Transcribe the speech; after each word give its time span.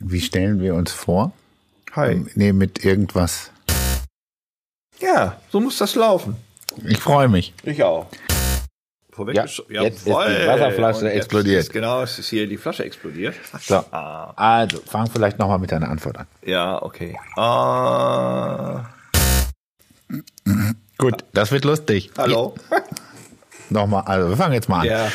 Wie 0.00 0.20
stellen 0.20 0.60
wir 0.60 0.74
uns 0.74 0.92
vor? 0.92 1.32
Hi. 1.92 2.24
Nee, 2.34 2.52
mit 2.52 2.84
irgendwas. 2.84 3.50
Ja, 4.98 5.36
so 5.50 5.60
muss 5.60 5.78
das 5.78 5.94
laufen. 5.94 6.36
Ich 6.86 6.98
freue 6.98 7.28
mich. 7.28 7.52
Ich 7.64 7.82
auch. 7.82 8.06
Vorweg 9.12 9.34
Ja, 9.36 9.44
jetzt 9.44 9.58
ist 9.98 10.06
die 10.06 10.10
Wasserflasche 10.12 11.00
Und 11.00 11.06
jetzt 11.06 11.16
explodiert. 11.16 11.60
Ist, 11.64 11.72
genau, 11.72 12.02
es 12.02 12.18
ist 12.18 12.28
hier 12.28 12.46
die 12.46 12.56
Flasche 12.56 12.84
explodiert. 12.84 13.34
So. 13.60 13.74
Ah, 13.92 14.32
Also, 14.36 14.80
fang 14.86 15.10
vielleicht 15.10 15.38
nochmal 15.38 15.58
mit 15.58 15.72
deiner 15.72 15.88
Antwort 15.90 16.18
an. 16.18 16.26
ja, 16.44 16.80
okay. 16.82 17.18
Ah, 17.36 18.84
Gut, 20.98 21.24
das 21.32 21.50
wird 21.50 21.64
lustig. 21.64 22.10
hallo. 22.18 22.54
Nochmal, 23.70 24.02
also 24.04 24.28
wir 24.28 24.36
fangen 24.36 24.54
jetzt 24.54 24.68
mal 24.68 24.80
an. 24.80 24.86
Ja. 24.86 25.08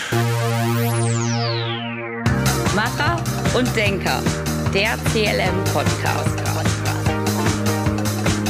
Macher 2.75 3.21
und 3.57 3.75
Denker. 3.75 4.21
Der 4.75 4.97
CLM-Podcast. 5.13 6.37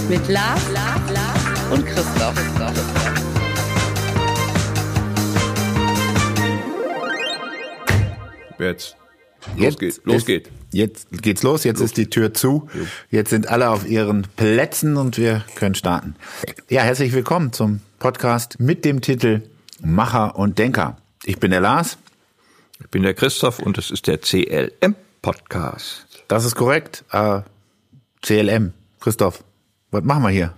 Mit 0.09 0.27
Lars, 0.27 0.71
Lars, 0.73 1.11
Lars 1.13 1.39
und 1.71 1.85
Christoph. 1.85 2.33
Jetzt. 8.57 8.97
Los 9.55 9.77
geht. 9.77 10.01
Los 10.03 10.15
ist, 10.15 10.25
geht. 10.25 10.49
Jetzt 10.71 11.21
geht's 11.21 11.43
los, 11.43 11.63
jetzt 11.63 11.79
ist 11.79 11.95
die 11.95 12.09
Tür 12.09 12.33
zu. 12.33 12.67
Jetzt 13.11 13.29
sind 13.29 13.47
alle 13.49 13.69
auf 13.69 13.87
ihren 13.87 14.23
Plätzen 14.35 14.97
und 14.97 15.19
wir 15.19 15.45
können 15.53 15.75
starten. 15.75 16.15
Ja, 16.69 16.81
herzlich 16.81 17.13
willkommen 17.13 17.53
zum 17.53 17.81
Podcast 17.99 18.59
mit 18.59 18.83
dem 18.83 19.01
Titel 19.01 19.43
Macher 19.79 20.35
und 20.35 20.57
Denker. 20.57 20.97
Ich 21.23 21.37
bin 21.37 21.51
der 21.51 21.61
Lars, 21.61 21.99
Ich 22.79 22.89
bin 22.89 23.03
der 23.03 23.13
Christoph 23.13 23.59
und 23.59 23.77
es 23.77 23.91
ist 23.91 24.07
der 24.07 24.19
CLM-Podcast. 24.21 26.04
Das 26.27 26.45
ist 26.45 26.55
korrekt. 26.55 27.03
Äh, 27.11 27.41
CLM, 28.21 28.73
Christoph, 28.99 29.43
was 29.91 30.03
machen 30.03 30.23
wir 30.23 30.29
hier? 30.29 30.53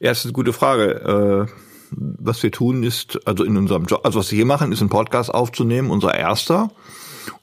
Ja, 0.00 0.10
das 0.10 0.18
ist 0.18 0.24
eine 0.26 0.32
gute 0.32 0.52
Frage. 0.52 1.48
Äh, 1.48 1.52
was 1.96 2.42
wir 2.42 2.50
tun 2.50 2.82
ist, 2.82 3.20
also 3.26 3.44
in 3.44 3.56
unserem 3.56 3.84
Job, 3.86 4.00
also 4.04 4.18
was 4.18 4.30
wir 4.30 4.36
hier 4.36 4.46
machen, 4.46 4.72
ist 4.72 4.80
einen 4.80 4.90
Podcast 4.90 5.32
aufzunehmen, 5.32 5.90
unser 5.90 6.14
erster. 6.14 6.70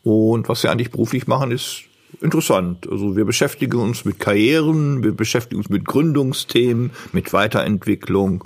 Und 0.04 0.50
was 0.50 0.64
wir 0.64 0.72
eigentlich 0.72 0.92
beruflich 0.92 1.28
machen, 1.28 1.52
ist 1.52 1.84
interessant. 2.20 2.90
Also 2.90 3.16
wir 3.16 3.26
beschäftigen 3.26 3.80
uns 3.80 4.04
mit 4.04 4.20
Karrieren, 4.20 5.04
wir 5.04 5.14
beschäftigen 5.14 5.62
uns 5.62 5.70
mit 5.70 5.86
Gründungsthemen, 5.86 6.92
mit 7.14 7.32
Weiterentwicklung, 7.34 8.44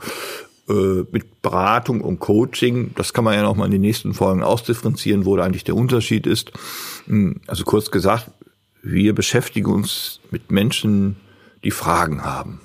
äh, 0.69 1.03
mit 1.11 1.41
Beratung 1.41 2.01
und 2.01 2.19
Coaching. 2.19 2.91
Das 2.95 3.13
kann 3.13 3.23
man 3.23 3.33
ja 3.33 3.43
noch 3.43 3.55
mal 3.55 3.65
in 3.65 3.71
den 3.71 3.81
nächsten 3.81 4.13
Folgen 4.13 4.43
ausdifferenzieren, 4.43 5.25
wo 5.25 5.35
da 5.35 5.43
eigentlich 5.43 5.63
der 5.63 5.75
Unterschied 5.75 6.27
ist. 6.27 6.51
Hm, 7.07 7.41
Also 7.47 7.63
kurz 7.63 7.91
gesagt, 7.91 8.29
wir 8.85 9.15
beschäftigen 9.15 9.71
uns 9.71 10.19
mit 10.29 10.51
Menschen, 10.51 11.15
die 11.63 11.71
Fragen 11.71 12.23
haben. 12.23 12.61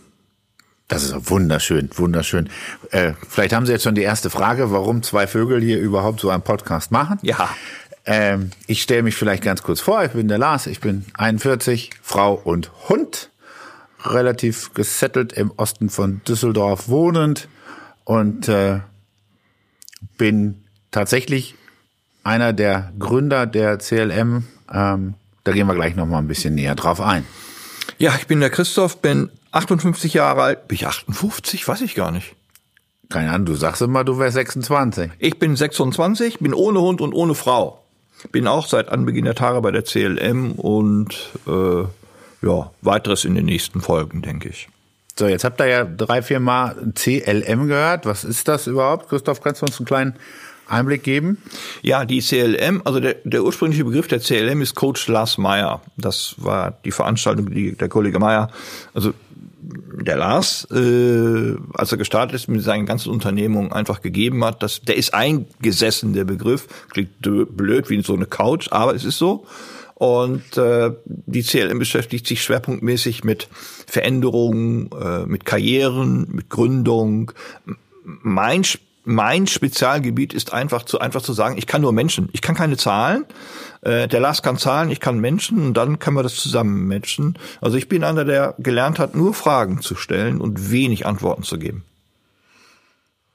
Das 0.87 1.05
ist 1.05 1.31
wunderschön, 1.31 1.89
wunderschön. 1.95 2.51
Äh, 2.91 3.15
vielleicht 3.27 3.55
haben 3.55 3.65
Sie 3.65 3.73
jetzt 3.73 3.85
schon 3.85 3.95
die 3.95 4.03
erste 4.03 4.29
Frage, 4.29 4.71
warum 4.71 5.03
zwei 5.03 5.27
Vögel 5.27 5.63
hier 5.63 5.81
überhaupt 5.81 6.21
so 6.21 6.29
einen 6.29 6.43
Podcast 6.43 6.91
machen. 6.91 7.19
Ja. 7.23 7.49
Ähm, 8.05 8.51
ich 8.67 8.83
stelle 8.83 9.03
mich 9.03 9.15
vielleicht 9.15 9.43
ganz 9.43 9.63
kurz 9.63 9.81
vor. 9.81 10.05
Ich 10.05 10.13
bin 10.13 10.29
der 10.29 10.37
Lars, 10.37 10.67
ich 10.67 10.81
bin 10.81 11.07
41, 11.15 11.91
Frau 12.03 12.35
und 12.35 12.71
Hund, 12.89 13.31
relativ 14.05 14.75
gesettelt 14.75 15.33
im 15.33 15.53
Osten 15.57 15.89
von 15.89 16.21
Düsseldorf 16.29 16.89
wohnend 16.89 17.49
und 18.05 18.49
äh, 18.49 18.81
bin 20.19 20.65
tatsächlich 20.91 21.55
einer 22.25 22.53
der 22.53 22.93
Gründer 22.99 23.47
der 23.47 23.79
CLM. 23.79 24.45
Ähm, 24.71 25.15
da 25.51 25.55
gehen 25.55 25.67
wir 25.67 25.75
gleich 25.75 25.97
noch 25.97 26.07
mal 26.07 26.19
ein 26.19 26.29
bisschen 26.29 26.55
näher 26.55 26.77
drauf 26.77 27.01
ein. 27.01 27.27
Ja, 27.99 28.15
ich 28.17 28.29
bin 28.29 28.39
der 28.39 28.51
Christoph, 28.51 28.99
bin 28.99 29.31
58 29.51 30.15
Jahre 30.15 30.43
alt. 30.43 30.69
Bin 30.69 30.77
ich 30.77 30.87
58? 30.87 31.67
Weiß 31.67 31.81
ich 31.81 31.97
gar 31.97 32.13
nicht. 32.13 32.37
Keine 33.09 33.33
Ahnung, 33.33 33.47
du 33.47 33.55
sagst 33.57 33.83
immer, 33.83 34.05
du 34.05 34.21
wärst 34.21 34.35
26. 34.35 35.11
Ich 35.19 35.41
bin 35.41 35.57
26, 35.57 36.39
bin 36.39 36.55
ohne 36.55 36.81
Hund 36.81 37.01
und 37.01 37.13
ohne 37.15 37.35
Frau. 37.35 37.83
Bin 38.31 38.47
auch 38.47 38.69
seit 38.69 38.91
Anbeginn 38.91 39.25
der 39.25 39.35
Tage 39.35 39.61
bei 39.61 39.73
der 39.73 39.83
CLM 39.83 40.53
und 40.53 41.17
äh, 41.49 41.83
ja, 42.47 42.71
weiteres 42.81 43.25
in 43.25 43.35
den 43.35 43.47
nächsten 43.47 43.81
Folgen, 43.81 44.23
denke 44.23 44.51
ich. 44.51 44.69
So, 45.19 45.27
jetzt 45.27 45.43
habt 45.43 45.61
ihr 45.61 45.67
ja 45.67 45.85
drei, 45.85 46.23
vier 46.23 46.39
Mal 46.39 46.77
CLM 46.95 47.67
gehört. 47.67 48.07
Was 48.07 48.23
ist 48.23 48.47
das 48.47 48.69
überhaupt? 48.69 49.09
Christoph, 49.09 49.41
kannst 49.41 49.63
du 49.63 49.67
uns 49.67 49.81
einen 49.81 49.87
kleinen 49.87 50.15
Einblick 50.71 51.03
geben? 51.03 51.39
Ja, 51.83 52.05
die 52.05 52.21
CLM, 52.21 52.83
also 52.85 53.01
der, 53.01 53.17
der 53.25 53.45
ursprüngliche 53.45 53.85
Begriff 53.85 54.09
der 54.09 54.21
CLM 54.21 54.61
ist 54.63 54.75
Coach 54.75 55.07
Lars 55.09 55.39
Meyer. 55.39 55.83
Das 55.97 56.35
war 56.39 56.79
die 56.85 56.93
Veranstaltung, 56.93 57.51
die 57.51 57.77
der 57.77 57.89
Kollege 57.89 58.19
Meyer, 58.19 58.51
also 58.95 59.13
der 59.63 60.17
Lars, 60.17 60.67
äh, 60.71 61.55
als 61.75 61.93
er 61.93 61.99
gestartet 61.99 62.35
ist 62.35 62.49
mit 62.49 62.63
seinen 62.63 62.87
ganzen 62.87 63.11
Unternehmungen, 63.11 63.73
einfach 63.73 64.01
gegeben 64.01 64.45
hat. 64.45 64.63
Das, 64.63 64.81
der 64.81 64.97
ist 64.97 65.13
eingesessen, 65.13 66.13
der 66.15 66.25
Begriff. 66.25 66.67
Klingt 66.91 67.21
blöd 67.21 67.91
wie 67.91 68.03
so 68.03 68.15
eine 68.15 68.27
Couch, 68.27 68.69
aber 68.71 68.95
es 68.95 69.05
ist 69.05 69.19
so. 69.19 69.47
Und 69.95 70.57
äh, 70.57 70.93
die 71.05 71.43
CLM 71.43 71.79
beschäftigt 71.79 72.27
sich 72.27 72.43
schwerpunktmäßig 72.43 73.23
mit 73.23 73.49
Veränderungen, 73.87 74.89
äh, 74.93 75.27
mit 75.27 75.45
Karrieren, 75.45 76.27
mit 76.31 76.49
Gründung. 76.49 77.33
Mein 78.05 78.63
Sp- 78.65 78.81
mein 79.11 79.49
Spezialgebiet 79.49 80.33
ist 80.33 80.53
einfach 80.53 80.85
zu 80.85 81.01
einfach 81.01 81.21
zu 81.21 81.33
sagen, 81.33 81.59
ich 81.59 81.67
kann 81.67 81.83
nur 81.83 81.93
Menschen, 81.93 82.29
ich 82.33 82.43
kann 82.43 82.55
keine 82.55 82.77
Zahlen. 82.77 83.25
Äh, 83.83 84.07
der 84.07 84.21
Lars 84.21 84.43
kann 84.43 84.57
Zahlen, 84.57 84.91
ich 84.91 85.01
kann 85.01 85.19
Menschen 85.19 85.61
und 85.67 85.75
dann 85.75 85.99
können 85.99 86.17
wir 86.17 86.23
das 86.23 86.37
zusammen 86.37 86.87
matchen. 86.87 87.37
Also 87.61 87.77
ich 87.77 87.89
bin 87.89 88.05
einer, 88.05 88.25
der 88.25 88.55
gelernt 88.59 88.99
hat, 88.99 89.17
nur 89.17 89.35
Fragen 89.35 89.83
zu 89.83 89.97
stellen 89.97 90.41
und 90.41 90.71
wenig 90.71 91.07
Antworten 91.07 91.43
zu 91.43 91.59
geben. 91.59 91.85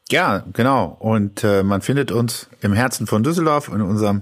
Ja, 0.10 0.44
genau. 0.54 0.96
Und 1.00 1.44
äh, 1.44 1.64
man 1.64 1.82
findet 1.82 2.12
uns 2.12 2.48
im 2.62 2.74
Herzen 2.74 3.06
von 3.06 3.24
Düsseldorf 3.24 3.68
in 3.68 3.82
unserem 3.82 4.22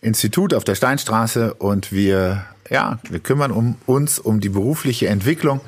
Institut 0.00 0.54
auf 0.54 0.64
der 0.64 0.74
Steinstraße 0.74 1.54
und 1.54 1.92
wir, 1.92 2.46
ja, 2.68 2.98
wir 3.08 3.20
kümmern 3.20 3.52
um 3.52 3.76
uns 3.86 4.18
um 4.18 4.40
die 4.40 4.48
berufliche 4.48 5.08
Entwicklung 5.08 5.60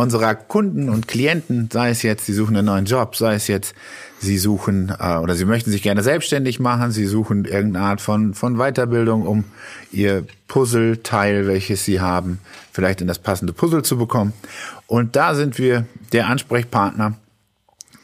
unserer 0.00 0.34
Kunden 0.34 0.88
und 0.88 1.06
Klienten, 1.06 1.68
sei 1.72 1.90
es 1.90 2.02
jetzt, 2.02 2.26
sie 2.26 2.32
suchen 2.32 2.56
einen 2.56 2.66
neuen 2.66 2.84
Job, 2.86 3.16
sei 3.16 3.34
es 3.34 3.46
jetzt, 3.46 3.74
sie 4.18 4.38
suchen 4.38 4.92
äh, 4.98 5.16
oder 5.16 5.34
sie 5.34 5.44
möchten 5.44 5.70
sich 5.70 5.82
gerne 5.82 6.02
selbstständig 6.02 6.58
machen, 6.60 6.90
sie 6.90 7.06
suchen 7.06 7.44
irgendeine 7.44 7.86
Art 7.86 8.00
von, 8.00 8.34
von 8.34 8.56
Weiterbildung, 8.56 9.26
um 9.26 9.44
ihr 9.92 10.24
Puzzleteil, 10.48 11.46
welches 11.46 11.84
sie 11.84 12.00
haben, 12.00 12.40
vielleicht 12.72 13.00
in 13.00 13.06
das 13.06 13.18
passende 13.18 13.52
Puzzle 13.52 13.82
zu 13.82 13.96
bekommen. 13.96 14.32
Und 14.86 15.16
da 15.16 15.34
sind 15.34 15.58
wir 15.58 15.86
der 16.12 16.28
Ansprechpartner 16.28 17.14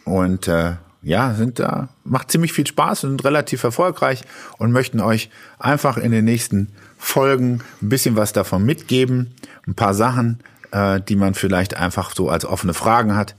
und 0.04 0.48
äh, 0.48 0.74
ja, 1.02 1.34
sind 1.34 1.60
da, 1.60 1.88
macht 2.04 2.32
ziemlich 2.32 2.52
viel 2.52 2.66
Spaß 2.66 3.04
und 3.04 3.24
relativ 3.24 3.62
erfolgreich 3.62 4.22
und 4.58 4.72
möchten 4.72 5.00
euch 5.00 5.30
einfach 5.58 5.98
in 5.98 6.10
den 6.10 6.24
nächsten 6.24 6.72
Folgen 6.98 7.60
ein 7.80 7.88
bisschen 7.88 8.16
was 8.16 8.32
davon 8.32 8.64
mitgeben, 8.64 9.32
ein 9.68 9.74
paar 9.74 9.94
Sachen, 9.94 10.40
äh, 10.72 11.00
die 11.00 11.16
man 11.16 11.34
vielleicht 11.34 11.77
einfach 11.77 12.15
so 12.15 12.28
als 12.28 12.44
offene 12.44 12.75
Fragen 12.75 13.16
hat, 13.16 13.34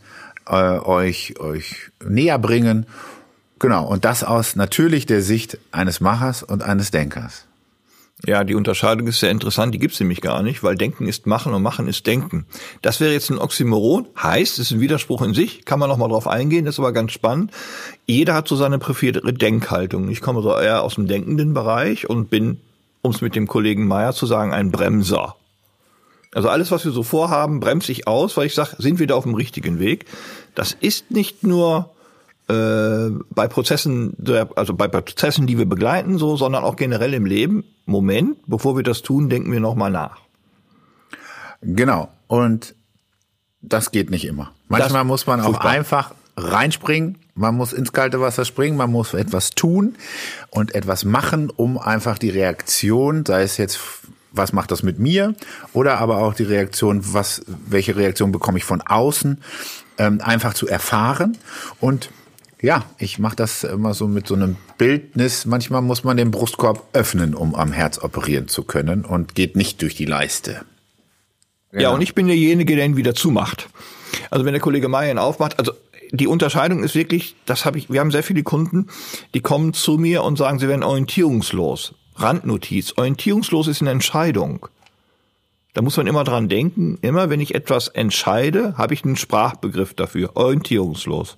äh, 0.47 0.79
euch, 0.79 1.39
euch 1.39 1.91
näher 2.03 2.39
bringen. 2.39 2.85
Genau, 3.59 3.85
und 3.85 4.05
das 4.05 4.23
aus 4.23 4.55
natürlich 4.55 5.05
der 5.05 5.21
Sicht 5.21 5.57
eines 5.71 5.99
Machers 5.99 6.43
und 6.43 6.63
eines 6.63 6.91
Denkers. 6.91 7.47
Ja, 8.25 8.43
die 8.43 8.55
Unterscheidung 8.55 9.05
ist 9.07 9.19
sehr 9.19 9.29
interessant, 9.29 9.75
die 9.75 9.79
gibt's 9.79 9.99
nämlich 9.99 10.21
gar 10.21 10.41
nicht, 10.41 10.63
weil 10.63 10.75
Denken 10.75 11.07
ist 11.07 11.27
Machen 11.27 11.53
und 11.53 11.61
Machen 11.61 11.87
ist 11.87 12.07
Denken. 12.07 12.47
Das 12.81 12.99
wäre 12.99 13.13
jetzt 13.13 13.29
ein 13.29 13.37
Oxymoron, 13.37 14.07
heißt, 14.19 14.53
es 14.53 14.67
ist 14.67 14.71
ein 14.71 14.79
Widerspruch 14.79 15.21
in 15.21 15.35
sich, 15.35 15.65
kann 15.65 15.77
man 15.77 15.87
noch 15.87 15.97
mal 15.97 16.07
drauf 16.07 16.27
eingehen, 16.27 16.65
das 16.65 16.75
ist 16.75 16.79
aber 16.79 16.93
ganz 16.93 17.11
spannend. 17.11 17.51
Jeder 18.07 18.33
hat 18.33 18.47
so 18.47 18.55
seine 18.55 18.79
präferierte 18.79 19.21
Denkhaltung. 19.33 20.09
Ich 20.09 20.21
komme 20.21 20.41
so 20.41 20.57
eher 20.57 20.81
aus 20.81 20.95
dem 20.95 21.07
denkenden 21.07 21.53
Bereich 21.53 22.09
und 22.09 22.31
bin, 22.31 22.59
um 23.03 23.11
es 23.11 23.21
mit 23.21 23.35
dem 23.35 23.45
Kollegen 23.45 23.87
Meyer 23.87 24.13
zu 24.13 24.25
sagen, 24.25 24.51
ein 24.51 24.71
Bremser. 24.71 25.35
Also 26.33 26.49
alles, 26.49 26.71
was 26.71 26.83
wir 26.85 26.91
so 26.91 27.03
vorhaben, 27.03 27.59
bremse 27.59 27.91
ich 27.91 28.07
aus, 28.07 28.35
weil 28.37 28.45
ich 28.47 28.53
sage, 28.55 28.75
sind 28.79 28.99
wir 28.99 29.07
da 29.07 29.15
auf 29.15 29.23
dem 29.23 29.33
richtigen 29.35 29.79
Weg. 29.79 30.05
Das 30.55 30.73
ist 30.79 31.09
nicht 31.11 31.43
nur 31.43 31.91
äh, 32.49 33.09
bei 33.29 33.47
Prozessen, 33.47 34.15
also 34.55 34.73
bei 34.73 34.87
Prozessen, 34.87 35.47
die 35.47 35.57
wir 35.57 35.65
begleiten, 35.65 36.17
so, 36.17 36.35
sondern 36.37 36.63
auch 36.63 36.75
generell 36.75 37.13
im 37.13 37.25
Leben. 37.25 37.63
Moment, 37.85 38.37
bevor 38.47 38.75
wir 38.75 38.83
das 38.83 39.01
tun, 39.01 39.29
denken 39.29 39.51
wir 39.51 39.59
nochmal 39.59 39.91
nach. 39.91 40.17
Genau. 41.61 42.09
Und 42.27 42.75
das 43.61 43.91
geht 43.91 44.09
nicht 44.09 44.25
immer. 44.25 44.51
Manchmal 44.67 45.01
Das- 45.01 45.07
muss 45.07 45.27
man 45.27 45.39
auch 45.41 45.45
furchtbar. 45.45 45.71
einfach 45.71 46.13
reinspringen. 46.35 47.17
Man 47.33 47.55
muss 47.55 47.73
ins 47.73 47.93
kalte 47.93 48.19
Wasser 48.21 48.45
springen. 48.45 48.77
Man 48.77 48.91
muss 48.91 49.13
etwas 49.13 49.51
tun 49.51 49.95
und 50.51 50.75
etwas 50.75 51.03
machen, 51.05 51.49
um 51.49 51.77
einfach 51.77 52.17
die 52.17 52.29
Reaktion, 52.29 53.25
sei 53.25 53.43
es 53.43 53.57
jetzt, 53.57 53.79
was 54.31 54.53
macht 54.53 54.71
das 54.71 54.83
mit 54.83 54.99
mir, 54.99 55.35
oder 55.73 55.99
aber 55.99 56.19
auch 56.19 56.33
die 56.33 56.43
Reaktion, 56.43 57.01
was, 57.13 57.43
welche 57.47 57.95
Reaktion 57.95 58.31
bekomme 58.31 58.57
ich 58.57 58.63
von 58.63 58.81
außen, 58.81 59.41
ähm, 59.97 60.21
einfach 60.21 60.53
zu 60.53 60.67
erfahren 60.67 61.37
und 61.79 62.09
Ja, 62.59 62.85
ich 62.97 63.19
mache 63.19 63.35
das 63.35 63.63
immer 63.63 63.93
so 63.93 64.07
mit 64.07 64.25
so 64.25 64.33
einem 64.33 64.57
Bildnis. 64.79 65.45
Manchmal 65.45 65.83
muss 65.83 66.03
man 66.03 66.17
den 66.17 66.31
Brustkorb 66.31 66.87
öffnen, 66.93 67.35
um 67.35 67.53
am 67.53 67.71
Herz 67.71 67.99
operieren 67.99 68.47
zu 68.47 68.63
können 68.63 69.05
und 69.05 69.35
geht 69.35 69.55
nicht 69.55 69.81
durch 69.83 69.93
die 69.93 70.05
Leiste. 70.05 70.61
Ja, 71.71 71.91
und 71.91 72.01
ich 72.01 72.15
bin 72.15 72.25
derjenige, 72.25 72.75
der 72.75 72.85
ihn 72.85 72.97
wieder 72.97 73.13
zumacht. 73.13 73.69
Also 74.31 74.43
wenn 74.43 74.53
der 74.53 74.61
Kollege 74.61 74.87
Meyer 74.87 75.11
ihn 75.11 75.19
aufmacht, 75.19 75.59
also 75.59 75.73
die 76.11 76.25
Unterscheidung 76.25 76.83
ist 76.83 76.95
wirklich, 76.95 77.35
das 77.45 77.65
habe 77.65 77.77
ich, 77.77 77.91
wir 77.91 77.99
haben 77.99 78.09
sehr 78.09 78.23
viele 78.23 78.41
Kunden, 78.41 78.87
die 79.35 79.41
kommen 79.41 79.73
zu 79.73 79.97
mir 79.97 80.23
und 80.23 80.37
sagen, 80.37 80.57
sie 80.57 80.67
werden 80.67 80.83
orientierungslos. 80.83 81.93
Randnotiz. 82.17 82.93
Orientierungslos 82.97 83.67
ist 83.67 83.81
eine 83.81 83.91
Entscheidung. 83.91 84.67
Da 85.73 85.83
muss 85.83 85.95
man 85.95 86.07
immer 86.07 86.23
dran 86.23 86.49
denken, 86.49 86.97
immer 87.01 87.29
wenn 87.29 87.39
ich 87.39 87.53
etwas 87.53 87.87
entscheide, 87.87 88.75
habe 88.77 88.95
ich 88.95 89.05
einen 89.05 89.15
Sprachbegriff 89.15 89.93
dafür, 89.93 90.31
orientierungslos. 90.35 91.37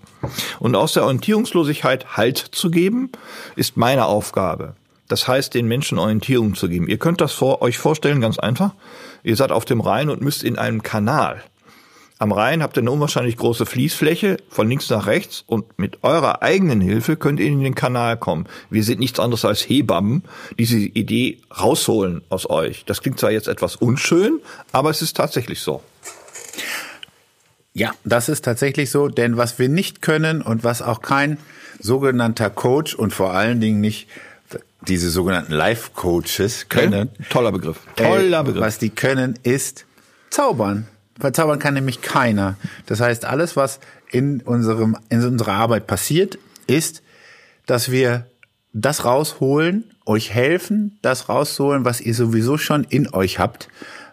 Und 0.60 0.76
aus 0.76 0.94
der 0.94 1.04
Orientierungslosigkeit 1.04 2.16
Halt 2.16 2.38
zu 2.38 2.72
geben, 2.72 3.12
ist 3.58 3.76
meine 3.76 4.06
Aufgabe. 4.06 4.76
Das 5.10 5.28
heißt, 5.28 5.54
den 5.56 5.68
Menschen 5.68 5.98
Orientierung 5.98 6.56
zu 6.56 6.70
geben. 6.70 6.88
Ihr 6.88 7.00
könnt 7.00 7.20
das 7.20 7.34
vor, 7.34 7.62
euch 7.62 7.78
vorstellen, 7.78 8.22
ganz 8.22 8.40
einfach. 8.40 8.75
Ihr 9.24 9.36
seid 9.36 9.52
auf 9.52 9.66
dem 9.66 9.82
Rhein 9.82 10.10
und 10.10 10.22
müsst 10.22 10.44
in 10.44 10.58
einem 10.58 10.84
Kanal. 10.84 11.44
Am 12.21 12.33
Rhein 12.33 12.62
habt 12.62 12.75
ihr 12.75 12.81
eine 12.81 12.92
unwahrscheinlich 12.92 13.38
große 13.38 13.66
Fließfläche 13.66 14.38
von 14.50 14.68
links 14.68 14.89
nach 14.89 15.07
rechts 15.07 15.45
und 15.48 15.80
mit 15.80 16.04
eurer 16.04 16.42
eigenen 16.42 16.81
Hilfe 16.81 17.16
könnt 17.16 17.39
ihr 17.39 17.48
in 17.48 17.62
den 17.62 17.75
Kanal 17.75 18.18
kommen. 18.18 18.45
Wir 18.69 18.83
sind 18.83 19.00
nichts 19.00 19.21
anderes 19.21 19.45
als 19.45 19.62
Hebammen, 19.62 20.24
die 20.51 20.56
diese 20.57 20.80
Idee 20.80 21.38
rausholen 21.57 22.21
aus 22.27 22.50
euch. 22.50 22.83
Das 22.83 23.01
klingt 23.01 23.21
zwar 23.21 23.31
jetzt 23.31 23.48
etwas 23.48 23.77
unschön, 23.77 24.42
aber 24.74 24.89
es 24.89 25.01
ist 25.01 25.16
tatsächlich 25.16 25.62
so. 25.62 25.81
Ja, 27.74 27.94
das 28.04 28.27
ist 28.27 28.44
tatsächlich 28.44 28.92
so, 28.92 29.07
denn 29.07 29.38
was 29.38 29.57
wir 29.57 29.69
nicht 29.69 30.01
können 30.01 30.42
und 30.42 30.65
was 30.65 30.81
auch 30.81 31.01
kein 31.01 31.38
sogenannter 31.80 32.50
Coach 32.50 32.95
und 32.95 33.13
vor 33.13 33.33
allen 33.33 33.62
Dingen 33.62 33.80
nicht 33.80 34.10
diese 34.81 35.10
sogenannten 35.10 35.54
Life-Coaches 35.54 36.68
können. 36.68 37.12
Toller 37.30 37.54
Begriff. 37.54 37.80
Toller 37.95 38.42
äh, 38.42 38.44
Begriff. 38.44 38.62
Was 38.62 38.77
die 38.77 38.89
können, 38.89 39.39
ist 39.44 39.86
zaubern. 40.30 40.86
Verzaubern 41.19 41.60
kann 41.60 41.74
nämlich 41.74 42.01
keiner. 42.01 42.56
Das 42.86 43.00
heißt, 43.01 43.25
alles, 43.25 43.56
was 43.56 43.80
in 44.12 44.42
unserem, 44.42 44.98
in 45.10 45.24
unserer 45.24 45.54
Arbeit 45.54 45.88
passiert, 45.88 46.39
ist, 46.68 47.04
dass 47.66 47.92
wir 47.92 48.27
das 48.74 49.06
rausholen, 49.06 49.92
euch 50.06 50.33
helfen, 50.33 50.98
das 51.01 51.30
rausholen, 51.30 51.86
was 51.86 52.01
ihr 52.01 52.13
sowieso 52.13 52.57
schon 52.57 52.83
in 52.83 53.12
euch 53.13 53.39
habt, 53.39 53.69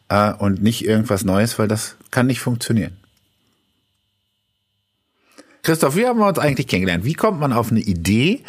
äh, 0.09 0.33
und 0.33 0.63
nicht 0.63 0.85
irgendwas 0.85 1.25
Neues, 1.25 1.59
weil 1.59 1.69
das 1.69 1.97
kann 2.11 2.27
nicht 2.27 2.41
funktionieren. 2.41 2.97
Christoph, 5.63 5.97
wie 5.97 6.07
haben 6.07 6.21
wir 6.21 6.29
uns 6.29 6.39
eigentlich 6.39 6.69
kennengelernt? 6.69 7.05
Wie 7.05 7.15
kommt 7.15 7.41
man 7.41 7.53
auf 7.53 7.71
eine 7.71 7.81
Idee, 7.81 8.45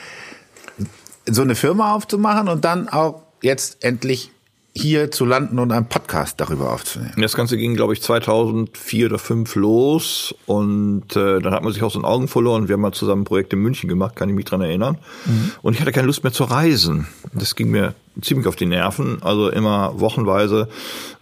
so 1.25 1.41
eine 1.41 1.55
Firma 1.55 1.93
aufzumachen 1.93 2.47
und 2.47 2.63
dann 2.63 2.89
auch 2.89 3.23
jetzt 3.41 3.83
endlich 3.83 4.31
hier 4.77 5.11
zu 5.11 5.25
landen 5.25 5.59
und 5.59 5.71
einen 5.71 5.89
Podcast 5.89 6.39
darüber 6.39 6.71
aufzunehmen. 6.71 7.13
Das 7.17 7.35
Ganze 7.35 7.57
ging, 7.57 7.75
glaube 7.75 7.93
ich, 7.93 8.01
2004 8.01 9.07
oder 9.07 9.17
2005 9.17 9.55
los 9.55 10.35
und 10.45 11.15
äh, 11.15 11.39
dann 11.39 11.53
hat 11.53 11.63
man 11.63 11.73
sich 11.73 11.83
aus 11.83 11.93
den 11.93 12.05
Augen 12.05 12.27
verloren. 12.27 12.67
Wir 12.67 12.73
haben 12.73 12.81
mal 12.81 12.91
zusammen 12.91 13.21
ein 13.23 13.25
Projekt 13.25 13.53
in 13.53 13.59
München 13.59 13.89
gemacht, 13.89 14.15
kann 14.15 14.29
ich 14.29 14.35
mich 14.35 14.45
dran 14.45 14.61
erinnern. 14.61 14.97
Mhm. 15.25 15.51
Und 15.61 15.73
ich 15.73 15.81
hatte 15.81 15.91
keine 15.91 16.07
Lust 16.07 16.23
mehr 16.23 16.33
zu 16.33 16.43
reisen. 16.43 17.07
Das 17.33 17.55
ging 17.55 17.71
mir 17.71 17.95
ziemlich 18.21 18.47
auf 18.47 18.55
die 18.55 18.65
Nerven, 18.65 19.21
also 19.21 19.49
immer 19.49 19.99
wochenweise 19.99 20.69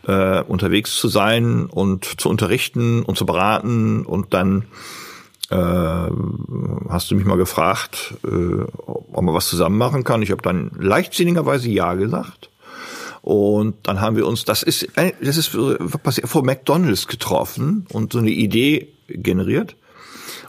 äh, 0.08 0.42
unterwegs 0.42 0.96
zu 0.96 1.08
sein 1.08 1.66
und 1.66 2.20
zu 2.20 2.30
unterrichten 2.30 3.04
und 3.04 3.18
zu 3.18 3.26
beraten 3.26 4.06
und 4.06 4.34
dann 4.34 4.66
äh, 5.50 5.56
hast 6.90 7.12
du 7.12 7.16
mich 7.16 7.26
mal 7.26 7.38
gefragt, 7.38 8.16
äh, 8.24 8.64
ob 8.86 9.22
man 9.22 9.34
was 9.34 9.48
zusammen 9.48 9.78
machen 9.78 10.04
kann. 10.04 10.22
Ich 10.22 10.32
habe 10.32 10.42
dann 10.42 10.72
leichtsinnigerweise 10.80 11.70
ja 11.70 11.94
gesagt. 11.94 12.50
Und 13.26 13.74
dann 13.88 14.02
haben 14.02 14.16
wir 14.18 14.28
uns, 14.28 14.46
das 14.46 14.62
ist, 14.62 14.88
das 14.96 15.38
ist 15.38 15.58
passiert 16.04 16.30
vor 16.30 16.46
McDonalds 16.46 17.08
getroffen 17.08 17.88
und 17.92 18.14
so 18.14 18.20
eine 18.20 18.30
Idee 18.30 18.90
generiert. 19.08 19.76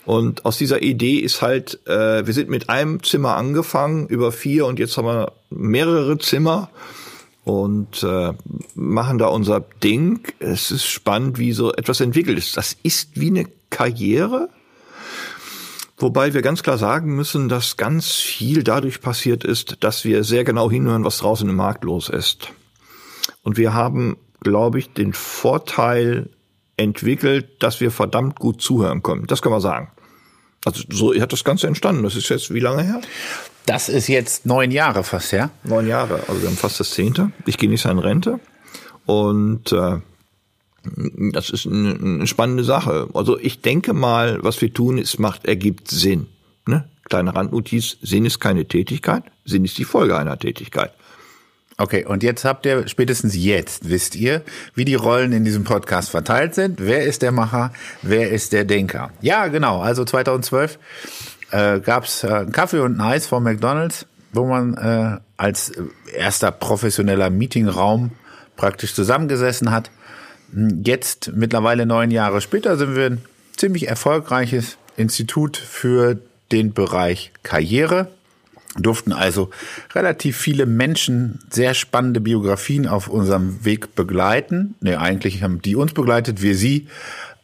Und 0.05 0.44
aus 0.44 0.58
dieser 0.58 0.82
Idee 0.82 1.17
ist 1.17 1.40
halt, 1.40 1.81
äh, 1.87 2.26
wir 2.26 2.34
sind 2.34 2.50
mit 2.50 2.69
einem 2.69 3.02
Zimmer 3.02 3.34
angefangen, 3.37 4.08
über 4.08 4.31
vier 4.31 4.67
und 4.67 4.78
jetzt 4.78 4.94
haben 4.99 5.06
wir 5.06 5.32
mehrere 5.49 6.19
Zimmer 6.19 6.69
und 7.44 8.02
äh, 8.02 8.34
machen 8.75 9.17
da 9.17 9.28
unser 9.28 9.61
Ding. 9.82 10.20
Es 10.38 10.70
ist 10.70 10.84
spannend, 10.84 11.38
wie 11.38 11.52
so 11.55 11.73
etwas 11.73 12.02
entwickelt 12.02 12.37
ist. 12.37 12.58
Das 12.58 12.76
ist 12.82 13.19
wie 13.19 13.28
eine 13.28 13.46
Karriere, 13.70 14.50
Wobei 15.99 16.34
wir 16.34 16.43
ganz 16.43 16.62
klar 16.62 16.76
sagen 16.76 17.17
müssen, 17.17 17.49
dass 17.49 17.78
ganz 17.78 18.12
viel 18.12 18.62
dadurch 18.62 19.00
passiert 19.00 19.44
ist, 19.44 19.78
dass 19.81 20.05
wir 20.05 20.25
sehr 20.25 20.44
genau 20.44 20.70
hinhören, 20.70 21.05
was 21.05 21.17
draußen 21.17 21.49
im 21.49 21.56
Markt 21.56 21.84
los 21.84 22.11
ist. 22.11 22.52
Und 23.46 23.56
wir 23.56 23.75
haben, 23.75 24.16
glaube 24.40 24.81
ich, 24.81 24.93
den 24.93 25.12
Vorteil 25.12 26.31
entwickelt, 26.76 27.62
dass 27.62 27.81
wir 27.81 27.93
verdammt 27.93 28.40
gut 28.40 28.60
zuhören 28.60 29.04
können. 29.04 29.28
Das 29.28 29.40
kann 29.40 29.52
man 29.52 29.60
sagen. 29.60 29.93
Also 30.64 30.82
so 30.90 31.14
hat 31.14 31.32
das 31.32 31.44
Ganze 31.44 31.69
entstanden. 31.69 32.02
Das 32.02 32.16
ist 32.16 32.28
jetzt 32.28 32.52
wie 32.52 32.58
lange 32.58 32.82
her? 32.82 33.00
Das 33.64 33.88
ist 33.88 34.08
jetzt 34.08 34.46
neun 34.46 34.72
Jahre 34.72 35.04
fast 35.04 35.31
her. 35.31 35.50
Neun 35.62 35.87
Jahre, 35.87 36.25
also 36.26 36.43
wir 36.43 36.48
haben 36.48 36.56
fast 36.56 36.81
das 36.81 36.90
Zehnte. 36.90 37.31
Ich 37.46 37.56
gehe 37.56 37.70
nicht 37.70 37.84
in 37.84 38.00
Rente 38.00 38.40
und 39.04 39.70
äh, 39.70 40.00
das 41.32 41.50
ist 41.50 41.69
eine, 41.69 42.26
spannende 42.26 42.64
Sache. 42.64 43.08
Also 43.14 43.38
ich 43.38 43.60
denke 43.60 43.92
mal, 43.92 44.42
was 44.42 44.60
wir 44.60 44.75
tun, 44.75 44.99
ist 44.99 45.20
macht 45.20 45.44
ergibt 45.44 45.87
Sinn. 45.87 46.26
Ne? 46.66 46.88
Kleine 47.04 47.32
Randnotiz: 47.32 47.96
Sinn 48.02 48.25
ist 48.25 48.40
keine 48.40 48.66
Tätigkeit, 48.66 49.22
Sinn 49.44 49.64
ist 49.64 49.78
die 49.78 49.84
Folge 49.84 50.19
einer 50.19 50.37
Tätigkeit. 50.37 50.92
Okay, 51.78 52.06
und 52.06 52.23
jetzt 52.23 52.46
habt 52.46 52.64
ihr, 52.64 52.88
spätestens 52.88 53.37
jetzt 53.37 53.90
wisst 53.90 54.17
ihr, 54.17 54.43
wie 54.75 54.87
die 54.87 54.94
Rollen 54.94 55.32
in 55.32 55.44
diesem 55.44 55.64
Podcast 55.64 56.08
verteilt 56.08 56.55
sind. 56.55 56.81
Wer 56.81 57.05
ist 57.05 57.20
der 57.20 57.32
Macher, 57.32 57.70
wer 58.00 58.31
ist 58.31 58.55
der 58.55 58.64
Denker? 58.64 59.11
Ja, 59.20 59.49
genau, 59.49 59.82
also 59.82 60.05
2012 60.05 60.78
äh, 61.50 61.81
gab 61.81 62.05
es 62.05 62.25
äh, 62.25 62.46
Kaffee 62.50 62.81
und 62.81 62.96
ein 62.96 63.00
Eis 63.02 63.26
von 63.26 63.43
McDonald's, 63.43 64.06
wo 64.32 64.46
man 64.46 64.75
äh, 64.75 65.20
als 65.37 65.73
erster 66.14 66.50
professioneller 66.50 67.28
Meetingraum 67.28 68.12
praktisch 68.56 68.94
zusammengesessen 68.94 69.70
hat. 69.70 69.90
Jetzt, 70.82 71.32
mittlerweile 71.34 71.84
neun 71.84 72.11
Jahre 72.11 72.40
später, 72.40 72.78
sind 72.78 72.96
wir 72.96 73.06
ein 73.06 73.20
ziemlich 73.55 73.88
erfolgreiches 73.88 74.78
Institut 74.96 75.58
für 75.58 76.17
den 76.52 76.73
Bereich 76.73 77.32
Karriere 77.43 78.08
durften 78.78 79.12
also 79.12 79.50
relativ 79.94 80.37
viele 80.37 80.67
Menschen 80.67 81.40
sehr 81.50 81.75
spannende 81.75 82.20
Biografien 82.20 82.87
auf 82.87 83.08
unserem 83.08 83.64
Weg 83.64 83.94
begleiten. 83.94 84.75
Ne, 84.81 85.00
eigentlich 85.00 85.42
haben 85.42 85.62
die 85.62 85.76
uns 85.76 85.92
begleitet, 85.92 86.42
wir 86.42 86.56
sie. 86.56 86.88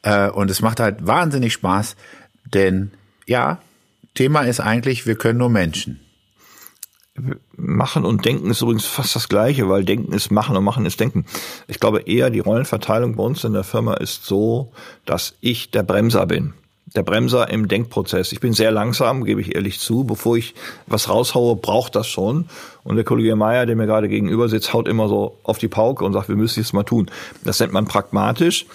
Äh, 0.02 0.30
und 0.30 0.50
es 0.50 0.60
macht 0.60 0.80
halt 0.80 1.06
wahnsinnig 1.06 1.52
Spaß, 1.52 1.96
denn 2.52 2.92
ja, 3.26 3.60
Thema 4.14 4.42
ist 4.42 4.60
eigentlich, 4.60 5.06
wir 5.06 5.14
können 5.14 5.38
nur 5.38 5.48
Menschen. 5.48 6.00
Machen 7.56 8.04
und 8.04 8.24
Denken 8.24 8.50
ist 8.50 8.62
übrigens 8.62 8.86
fast 8.86 9.14
das 9.14 9.28
Gleiche, 9.28 9.68
weil 9.68 9.84
Denken 9.84 10.12
ist 10.12 10.30
Machen 10.30 10.56
und 10.56 10.64
Machen 10.64 10.86
ist 10.86 10.98
Denken. 10.98 11.26
Ich 11.68 11.78
glaube 11.78 12.00
eher, 12.00 12.30
die 12.30 12.40
Rollenverteilung 12.40 13.16
bei 13.16 13.22
uns 13.22 13.44
in 13.44 13.52
der 13.52 13.64
Firma 13.64 13.94
ist 13.94 14.24
so, 14.24 14.72
dass 15.04 15.36
ich 15.40 15.70
der 15.70 15.82
Bremser 15.82 16.26
bin 16.26 16.54
der 16.96 17.02
Bremser 17.02 17.48
im 17.50 17.68
Denkprozess. 17.68 18.32
Ich 18.32 18.40
bin 18.40 18.52
sehr 18.52 18.70
langsam, 18.70 19.24
gebe 19.24 19.40
ich 19.40 19.54
ehrlich 19.54 19.80
zu. 19.80 20.04
Bevor 20.04 20.36
ich 20.36 20.54
was 20.86 21.08
raushaue, 21.08 21.56
braucht 21.56 21.94
das 21.94 22.06
schon. 22.06 22.46
Und 22.84 22.96
der 22.96 23.04
Kollege 23.04 23.36
Meier, 23.36 23.66
der 23.66 23.76
mir 23.76 23.86
gerade 23.86 24.08
gegenüber 24.08 24.48
sitzt, 24.48 24.72
haut 24.72 24.88
immer 24.88 25.08
so 25.08 25.38
auf 25.42 25.58
die 25.58 25.68
Pauke 25.68 26.04
und 26.04 26.12
sagt, 26.12 26.28
wir 26.28 26.36
müssen 26.36 26.60
es 26.60 26.72
mal 26.72 26.84
tun. 26.84 27.10
Das 27.44 27.60
nennt 27.60 27.72
man 27.72 27.86
pragmatisch. 27.86 28.66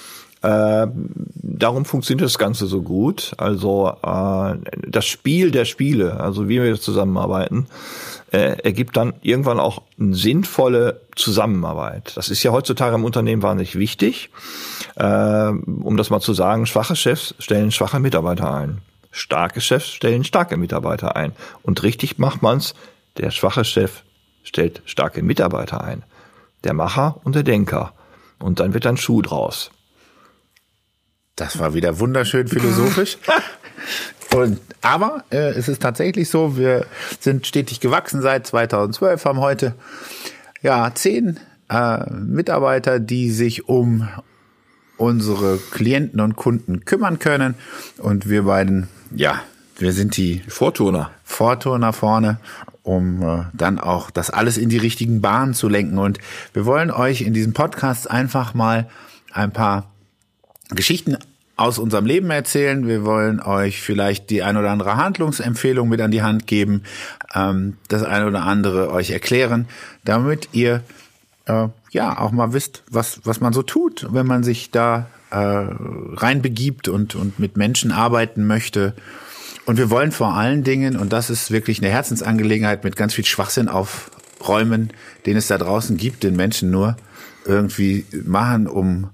Äh, 0.42 0.88
darum 1.34 1.86
funktioniert 1.86 2.26
das 2.26 2.38
Ganze 2.38 2.68
so 2.68 2.82
gut. 2.82 3.34
Also 3.38 3.92
äh, 4.04 4.56
das 4.88 5.06
Spiel 5.06 5.52
der 5.52 5.66
Spiele, 5.66 6.20
also 6.20 6.48
wie 6.48 6.62
wir 6.62 6.80
zusammenarbeiten, 6.80 7.68
äh, 8.32 8.60
ergibt 8.62 8.98
dann 8.98 9.14
irgendwann 9.22 9.60
auch 9.60 9.82
eine 10.00 10.14
sinnvolle 10.14 11.02
Zusammenarbeit. 11.16 12.14
Das 12.16 12.30
ist 12.30 12.44
ja 12.44 12.52
heutzutage 12.52 12.96
im 12.96 13.06
Unternehmen 13.06 13.42
wahnsinnig 13.42 13.78
wichtig. 13.78 14.30
Äh, 14.98 15.50
um 15.50 15.96
das 15.96 16.10
mal 16.10 16.20
zu 16.20 16.34
sagen, 16.34 16.66
schwache 16.66 16.96
Chefs 16.96 17.36
stellen 17.40 17.72
schwache 17.72 18.00
Mitarbeiter 18.00 18.54
ein. 18.54 18.82
Starke 19.12 19.62
Chefs 19.62 19.90
stellen 19.90 20.24
starke 20.24 20.58
Mitarbeiter 20.58 21.16
ein. 21.16 21.34
Und 21.62 21.84
richtig 21.84 22.18
macht 22.18 22.42
man's. 22.42 22.74
Der 23.18 23.32
schwache 23.32 23.64
Chef 23.64 24.04
stellt 24.44 24.82
starke 24.86 25.22
Mitarbeiter 25.22 25.84
ein. 25.84 26.04
Der 26.64 26.74
Macher 26.74 27.20
und 27.24 27.36
der 27.36 27.44
Denker. 27.44 27.94
Und 28.40 28.60
dann 28.60 28.74
wird 28.74 28.86
ein 28.88 28.98
Schuh 28.98 29.22
draus. 29.22 29.72
Das 31.36 31.60
war 31.60 31.76
wieder 31.76 32.00
wunderschön 32.00 32.48
philosophisch. 32.48 33.18
Und, 34.36 34.60
aber 34.82 35.24
äh, 35.30 35.52
es 35.52 35.70
ist 35.70 35.82
tatsächlich 35.82 36.30
so, 36.30 36.58
wir 36.58 36.86
sind 37.20 37.48
stetig 37.48 37.80
gewachsen 37.80 38.22
seit 38.22 38.46
2012, 38.46 39.24
haben 39.24 39.40
heute 39.40 39.74
ja 40.62 40.92
zehn 40.94 41.40
äh, 41.70 42.10
Mitarbeiter, 42.12 43.00
die 43.00 43.32
sich 43.32 43.70
um 43.70 44.10
unsere 44.98 45.58
Klienten 45.58 46.20
und 46.20 46.36
Kunden 46.36 46.86
kümmern 46.86 47.20
können. 47.20 47.56
Und 47.98 48.30
wir 48.30 48.44
beiden, 48.44 48.88
ja, 49.16 49.42
Wir 49.80 49.94
sind 49.94 50.18
die 50.18 50.42
Vorturner. 50.48 51.12
Vorturner 51.24 51.94
vorne, 51.94 52.40
um 52.82 53.22
äh, 53.22 53.44
dann 53.54 53.80
auch 53.80 54.10
das 54.10 54.32
alles 54.32 54.58
in 54.58 54.70
die 54.70 54.78
richtigen 54.78 55.22
Bahnen 55.22 55.54
zu 55.54 55.70
lenken. 55.70 56.00
Und 56.00 56.18
wir 56.54 56.66
wollen 56.66 56.90
euch 56.90 57.22
in 57.22 57.34
diesem 57.34 57.54
Podcast 57.54 58.10
einfach 58.10 58.56
mal 58.56 58.90
ein 59.32 59.52
paar 59.52 59.92
Geschichten 60.70 61.18
aus 61.58 61.78
unserem 61.78 62.06
Leben 62.06 62.32
erzählen. 62.32 62.88
Wir 62.88 63.06
wollen 63.06 63.40
euch 63.40 63.82
vielleicht 63.82 64.32
die 64.32 64.42
ein 64.42 64.58
oder 64.58 64.72
andere 64.72 64.98
Handlungsempfehlung 64.98 65.88
mit 65.90 66.02
an 66.02 66.12
die 66.12 66.24
Hand 66.24 66.48
geben, 66.48 66.84
ähm, 67.36 67.78
das 67.88 68.04
eine 68.04 68.26
oder 68.26 68.44
andere 68.44 68.92
euch 68.92 69.12
erklären, 69.12 69.68
damit 70.06 70.50
ihr 70.54 70.82
äh, 71.46 71.68
ja 71.92 72.20
auch 72.20 72.32
mal 72.32 72.54
wisst, 72.54 72.84
was 72.90 73.22
was 73.24 73.42
man 73.42 73.54
so 73.54 73.64
tut, 73.64 74.08
wenn 74.12 74.28
man 74.28 74.44
sich 74.44 74.72
da 74.72 75.08
äh, 75.30 75.36
reinbegibt 75.38 76.88
und 76.88 77.16
und 77.16 77.40
mit 77.40 77.58
Menschen 77.58 77.92
arbeiten 77.92 78.46
möchte. 78.46 78.94
Und 79.66 79.78
wir 79.78 79.90
wollen 79.90 80.14
vor 80.14 80.34
allen 80.34 80.64
Dingen, 80.64 80.96
und 80.96 81.12
das 81.12 81.30
ist 81.30 81.52
wirklich 81.52 81.82
eine 81.82 81.92
Herzensangelegenheit, 81.92 82.86
mit 82.86 82.96
ganz 82.96 83.14
viel 83.14 83.26
Schwachsinn 83.26 83.68
aufräumen, 83.68 84.92
den 85.26 85.36
es 85.36 85.48
da 85.48 85.58
draußen 85.58 85.98
gibt, 85.98 86.24
den 86.24 86.38
Menschen 86.38 86.72
nur 86.72 86.96
irgendwie 87.46 88.06
machen, 88.24 88.68
um 88.68 89.10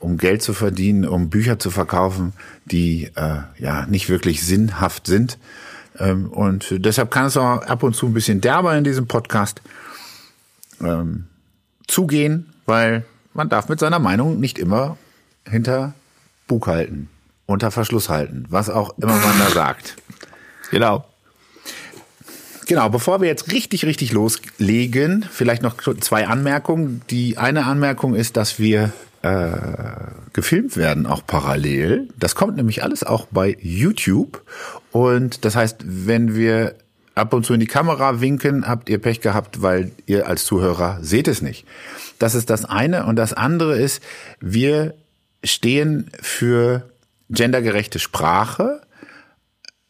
um 0.00 0.16
Geld 0.16 0.42
zu 0.42 0.54
verdienen, 0.54 1.06
um 1.06 1.28
Bücher 1.28 1.58
zu 1.58 1.70
verkaufen, 1.70 2.32
die 2.64 3.10
äh, 3.16 3.40
ja 3.58 3.86
nicht 3.86 4.08
wirklich 4.08 4.44
sinnhaft 4.44 5.06
sind. 5.06 5.38
Ähm, 5.98 6.28
und 6.28 6.74
deshalb 6.78 7.10
kann 7.10 7.26
es 7.26 7.36
auch 7.36 7.62
ab 7.62 7.82
und 7.82 7.94
zu 7.94 8.06
ein 8.06 8.14
bisschen 8.14 8.40
derber 8.40 8.76
in 8.76 8.84
diesem 8.84 9.06
Podcast 9.06 9.60
ähm, 10.80 11.24
zugehen, 11.88 12.52
weil 12.66 13.04
man 13.34 13.48
darf 13.48 13.68
mit 13.68 13.80
seiner 13.80 13.98
Meinung 13.98 14.38
nicht 14.38 14.58
immer 14.58 14.96
hinter 15.48 15.94
Bug 16.46 16.66
halten, 16.66 17.08
unter 17.46 17.70
Verschluss 17.70 18.08
halten, 18.08 18.44
was 18.48 18.70
auch 18.70 18.96
immer 18.98 19.16
man 19.16 19.38
da 19.38 19.50
sagt. 19.50 19.96
Genau. 20.70 21.04
Genau, 22.66 22.90
bevor 22.90 23.22
wir 23.22 23.28
jetzt 23.28 23.50
richtig, 23.50 23.86
richtig 23.86 24.12
loslegen, 24.12 25.24
vielleicht 25.32 25.62
noch 25.62 25.76
zwei 26.00 26.26
Anmerkungen. 26.26 27.00
Die 27.08 27.38
eine 27.38 27.64
Anmerkung 27.64 28.14
ist, 28.14 28.36
dass 28.36 28.58
wir 28.58 28.92
äh, 29.22 29.48
gefilmt 30.34 30.76
werden, 30.76 31.06
auch 31.06 31.22
parallel. 31.26 32.08
Das 32.18 32.34
kommt 32.34 32.56
nämlich 32.56 32.82
alles 32.82 33.04
auch 33.04 33.26
bei 33.30 33.56
YouTube. 33.60 34.42
Und 34.92 35.46
das 35.46 35.56
heißt, 35.56 35.78
wenn 35.82 36.34
wir 36.34 36.74
ab 37.18 37.32
und 37.32 37.44
zu 37.44 37.54
in 37.54 37.60
die 37.60 37.66
Kamera 37.66 38.20
winken, 38.20 38.66
habt 38.66 38.88
ihr 38.88 38.98
Pech 38.98 39.20
gehabt, 39.20 39.62
weil 39.62 39.92
ihr 40.06 40.26
als 40.26 40.44
Zuhörer 40.44 40.98
seht 41.02 41.28
es 41.28 41.42
nicht. 41.42 41.66
Das 42.18 42.34
ist 42.34 42.50
das 42.50 42.64
eine. 42.64 43.06
Und 43.06 43.16
das 43.16 43.32
andere 43.32 43.78
ist, 43.78 44.02
wir 44.40 44.94
stehen 45.44 46.10
für 46.20 46.88
gendergerechte 47.30 47.98
Sprache. 47.98 48.80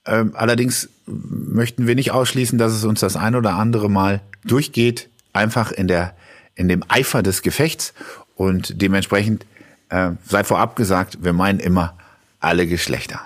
Ähm, 0.07 0.33
allerdings 0.35 0.89
möchten 1.07 1.87
wir 1.87 1.95
nicht 1.95 2.11
ausschließen, 2.11 2.59
dass 2.59 2.73
es 2.73 2.85
uns 2.85 3.01
das 3.01 3.17
ein 3.17 3.35
oder 3.35 3.55
andere 3.55 3.89
Mal 3.89 4.21
durchgeht, 4.45 5.09
einfach 5.33 5.71
in 5.73 5.89
der 5.89 6.15
in 6.55 6.69
dem 6.69 6.83
Eifer 6.89 7.23
des 7.23 7.43
Gefechts 7.43 7.95
und 8.35 8.83
dementsprechend 8.83 9.47
äh, 9.91 10.11
sei 10.27 10.43
vorab 10.43 10.75
gesagt, 10.75 11.19
wir 11.23 11.33
meinen 11.33 11.61
immer 11.61 11.97
alle 12.41 12.67
Geschlechter. 12.67 13.21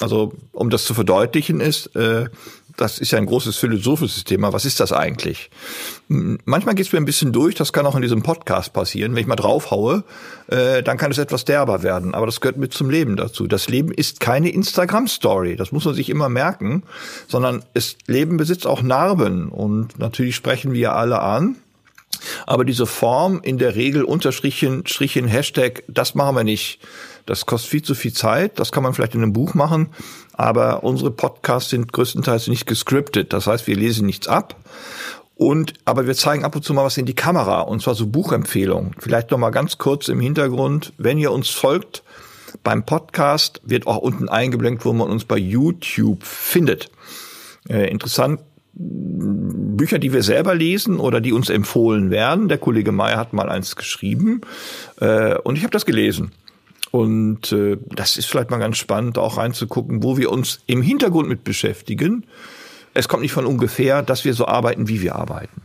Also 0.00 0.34
um 0.52 0.70
das 0.70 0.84
zu 0.84 0.94
verdeutlichen 0.94 1.60
ist, 1.60 1.94
äh, 1.96 2.26
das 2.78 2.98
ist 2.98 3.10
ja 3.10 3.18
ein 3.18 3.26
großes 3.26 3.56
philosophisches 3.56 4.24
Thema. 4.24 4.52
Was 4.52 4.64
ist 4.64 4.78
das 4.78 4.92
eigentlich? 4.92 5.50
Manchmal 6.08 6.76
geht 6.76 6.86
es 6.86 6.92
mir 6.92 6.98
ein 6.98 7.04
bisschen 7.04 7.32
durch, 7.32 7.56
das 7.56 7.72
kann 7.72 7.84
auch 7.84 7.96
in 7.96 8.02
diesem 8.02 8.22
Podcast 8.22 8.72
passieren. 8.72 9.14
Wenn 9.14 9.22
ich 9.22 9.26
mal 9.26 9.36
draufhaue, 9.36 10.04
äh, 10.46 10.82
dann 10.82 10.96
kann 10.96 11.10
es 11.10 11.18
etwas 11.18 11.44
derber 11.44 11.82
werden. 11.82 12.14
Aber 12.14 12.26
das 12.26 12.40
gehört 12.40 12.56
mit 12.56 12.72
zum 12.72 12.88
Leben 12.88 13.16
dazu. 13.16 13.48
Das 13.48 13.68
Leben 13.68 13.90
ist 13.90 14.20
keine 14.20 14.50
Instagram-Story, 14.50 15.56
das 15.56 15.72
muss 15.72 15.84
man 15.84 15.94
sich 15.94 16.08
immer 16.08 16.28
merken, 16.28 16.84
sondern 17.26 17.64
das 17.74 17.96
Leben 18.06 18.36
besitzt 18.36 18.66
auch 18.66 18.80
Narben. 18.80 19.48
Und 19.48 19.98
natürlich 19.98 20.36
sprechen 20.36 20.72
wir 20.72 20.94
alle 20.94 21.20
an. 21.20 21.56
Aber 22.46 22.64
diese 22.64 22.86
Form 22.86 23.40
in 23.42 23.58
der 23.58 23.74
Regel 23.74 24.04
Unterstrichen, 24.04 24.86
Strichen, 24.86 25.26
Hashtag, 25.26 25.82
das 25.88 26.14
machen 26.14 26.36
wir 26.36 26.44
nicht. 26.44 26.80
Das 27.28 27.44
kostet 27.44 27.70
viel 27.70 27.82
zu 27.82 27.94
viel 27.94 28.12
Zeit. 28.14 28.58
Das 28.58 28.72
kann 28.72 28.82
man 28.82 28.94
vielleicht 28.94 29.14
in 29.14 29.22
einem 29.22 29.34
Buch 29.34 29.52
machen. 29.52 29.88
Aber 30.32 30.82
unsere 30.82 31.10
Podcasts 31.10 31.70
sind 31.70 31.92
größtenteils 31.92 32.48
nicht 32.48 32.66
gescriptet. 32.66 33.34
Das 33.34 33.46
heißt, 33.46 33.66
wir 33.66 33.76
lesen 33.76 34.06
nichts 34.06 34.28
ab. 34.28 34.56
Und, 35.34 35.74
aber 35.84 36.06
wir 36.06 36.14
zeigen 36.14 36.44
ab 36.44 36.56
und 36.56 36.64
zu 36.64 36.72
mal 36.72 36.84
was 36.84 36.96
in 36.96 37.04
die 37.04 37.14
Kamera. 37.14 37.60
Und 37.60 37.82
zwar 37.82 37.94
so 37.94 38.06
Buchempfehlungen. 38.06 38.92
Vielleicht 38.98 39.30
noch 39.30 39.38
mal 39.38 39.50
ganz 39.50 39.76
kurz 39.76 40.08
im 40.08 40.20
Hintergrund. 40.20 40.94
Wenn 40.96 41.18
ihr 41.18 41.30
uns 41.30 41.50
folgt, 41.50 42.02
beim 42.64 42.86
Podcast 42.86 43.60
wird 43.62 43.86
auch 43.86 43.98
unten 43.98 44.30
eingeblendet, 44.30 44.86
wo 44.86 44.94
man 44.94 45.10
uns 45.10 45.26
bei 45.26 45.36
YouTube 45.36 46.24
findet. 46.24 46.90
Äh, 47.68 47.90
interessant 47.90 48.40
Bücher, 48.72 49.98
die 49.98 50.12
wir 50.12 50.22
selber 50.22 50.54
lesen 50.54 50.98
oder 50.98 51.20
die 51.20 51.32
uns 51.32 51.50
empfohlen 51.50 52.10
werden. 52.10 52.48
Der 52.48 52.58
Kollege 52.58 52.92
May 52.92 53.14
hat 53.14 53.34
mal 53.34 53.50
eins 53.50 53.76
geschrieben 53.76 54.40
äh, 55.00 55.34
und 55.34 55.58
ich 55.58 55.64
habe 55.64 55.72
das 55.72 55.84
gelesen. 55.84 56.32
Und 56.90 57.52
äh, 57.52 57.76
das 57.94 58.16
ist 58.16 58.26
vielleicht 58.26 58.50
mal 58.50 58.58
ganz 58.58 58.78
spannend, 58.78 59.18
auch 59.18 59.36
reinzugucken, 59.36 60.02
wo 60.02 60.16
wir 60.16 60.30
uns 60.30 60.60
im 60.66 60.82
Hintergrund 60.82 61.28
mit 61.28 61.44
beschäftigen. 61.44 62.24
Es 62.94 63.08
kommt 63.08 63.22
nicht 63.22 63.32
von 63.32 63.46
ungefähr, 63.46 64.02
dass 64.02 64.24
wir 64.24 64.34
so 64.34 64.46
arbeiten, 64.46 64.88
wie 64.88 65.02
wir 65.02 65.16
arbeiten. 65.16 65.62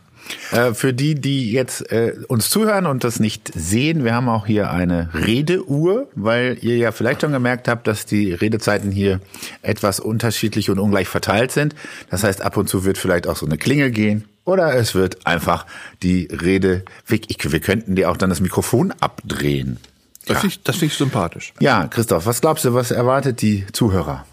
Äh, 0.52 0.74
für 0.74 0.94
die, 0.94 1.16
die 1.16 1.52
jetzt 1.52 1.92
äh, 1.92 2.14
uns 2.28 2.50
zuhören 2.50 2.86
und 2.86 3.04
das 3.04 3.20
nicht 3.20 3.52
sehen, 3.54 4.04
wir 4.04 4.14
haben 4.14 4.30
auch 4.30 4.46
hier 4.46 4.70
eine 4.72 5.10
Redeuhr, 5.14 6.08
weil 6.16 6.58
ihr 6.62 6.78
ja 6.78 6.92
vielleicht 6.92 7.22
schon 7.22 7.32
gemerkt 7.32 7.68
habt, 7.68 7.88
dass 7.88 8.06
die 8.06 8.34
Redezeiten 8.34 8.92
hier 8.92 9.20
etwas 9.62 10.00
unterschiedlich 10.00 10.70
und 10.70 10.80
ungleich 10.80 11.08
verteilt 11.08 11.52
sind. 11.52 11.76
Das 12.10 12.24
heißt, 12.24 12.42
ab 12.42 12.58
und 12.58 12.70
zu 12.70 12.86
wird 12.86 12.98
vielleicht 12.98 13.28
auch 13.28 13.36
so 13.36 13.46
eine 13.46 13.58
Klingel 13.58 13.92
gehen 13.92 14.26
oder 14.46 14.76
es 14.76 14.96
wird 14.96 15.26
einfach 15.26 15.66
die 16.02 16.28
Rede 16.32 16.84
weg. 17.08 17.28
Wir 17.44 17.60
könnten 17.60 17.96
dir 17.96 18.10
auch 18.10 18.18
dann 18.18 18.30
das 18.30 18.42
Mikrofon 18.42 18.94
abdrehen. 19.00 19.78
Das 20.26 20.36
ja. 20.36 20.40
finde 20.42 20.56
ich, 20.56 20.64
das 20.64 20.76
find 20.78 20.92
ich 20.92 20.98
sympathisch. 20.98 21.54
Ja, 21.60 21.88
Christoph, 21.88 22.26
was 22.26 22.42
glaubst 22.42 22.66
du, 22.66 22.74
was 22.74 22.92
erwartet 22.92 23.42
die 23.42 23.66
Zuhörer? 23.72 24.26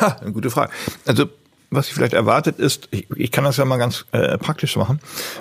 Ha, 0.00 0.18
eine 0.20 0.32
gute 0.32 0.50
Frage. 0.50 0.72
Also 1.06 1.28
was 1.70 1.86
sich 1.86 1.94
vielleicht 1.94 2.14
erwartet 2.14 2.58
ist, 2.58 2.88
ich, 2.90 3.06
ich 3.14 3.30
kann 3.30 3.44
das 3.44 3.58
ja 3.58 3.64
mal 3.64 3.76
ganz 3.76 4.06
äh, 4.12 4.38
praktisch 4.38 4.76
machen. 4.76 5.00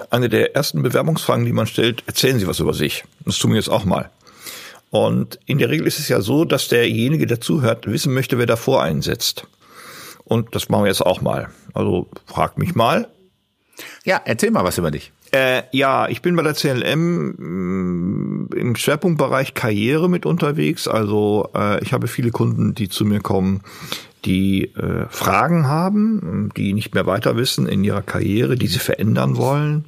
Eine 0.09 0.29
der 0.29 0.55
ersten 0.55 0.83
Bewerbungsfragen, 0.83 1.45
die 1.45 1.53
man 1.53 1.67
stellt, 1.67 2.03
erzählen 2.05 2.37
Sie 2.37 2.47
was 2.47 2.59
über 2.59 2.73
sich. 2.73 3.05
Das 3.25 3.37
tun 3.37 3.51
wir 3.51 3.57
jetzt 3.57 3.69
auch 3.69 3.85
mal. 3.85 4.09
Und 4.89 5.39
in 5.45 5.57
der 5.57 5.69
Regel 5.69 5.87
ist 5.87 5.99
es 5.99 6.09
ja 6.09 6.21
so, 6.21 6.45
dass 6.45 6.67
derjenige, 6.67 7.27
der 7.27 7.41
zuhört, 7.41 7.87
wissen 7.87 8.13
möchte, 8.13 8.37
wer 8.37 8.45
davor 8.45 8.83
einsetzt. 8.83 9.47
Und 10.23 10.55
das 10.55 10.69
machen 10.69 10.83
wir 10.83 10.89
jetzt 10.89 11.05
auch 11.05 11.21
mal. 11.21 11.49
Also 11.73 12.09
frag 12.25 12.57
mich 12.57 12.75
mal. 12.75 13.07
Ja, 14.03 14.21
erzähl 14.25 14.51
mal 14.51 14.63
was 14.63 14.77
über 14.77 14.91
dich. 14.91 15.11
Äh, 15.31 15.63
ja, 15.71 16.07
ich 16.07 16.21
bin 16.21 16.35
bei 16.35 16.43
der 16.43 16.53
CLM 16.53 17.35
mm, 17.37 18.49
im 18.55 18.75
Schwerpunktbereich 18.75 19.53
Karriere 19.53 20.09
mit 20.09 20.25
unterwegs. 20.25 20.87
Also 20.87 21.49
äh, 21.53 21.83
ich 21.83 21.93
habe 21.93 22.07
viele 22.07 22.31
Kunden, 22.31 22.75
die 22.75 22.89
zu 22.89 23.05
mir 23.05 23.19
kommen, 23.19 23.61
die 24.25 24.75
äh, 24.75 25.05
Fragen 25.09 25.67
haben, 25.67 26.51
die 26.55 26.73
nicht 26.73 26.93
mehr 26.93 27.05
weiter 27.05 27.35
wissen 27.35 27.67
in 27.67 27.83
ihrer 27.83 28.01
Karriere, 28.01 28.55
die 28.55 28.67
sie 28.67 28.79
verändern 28.79 29.37
wollen, 29.37 29.85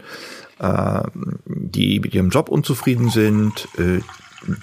äh, 0.60 1.02
die 1.46 2.00
mit 2.00 2.14
ihrem 2.14 2.30
Job 2.30 2.50
unzufrieden 2.50 3.10
sind, 3.10 3.68
äh, 3.78 4.02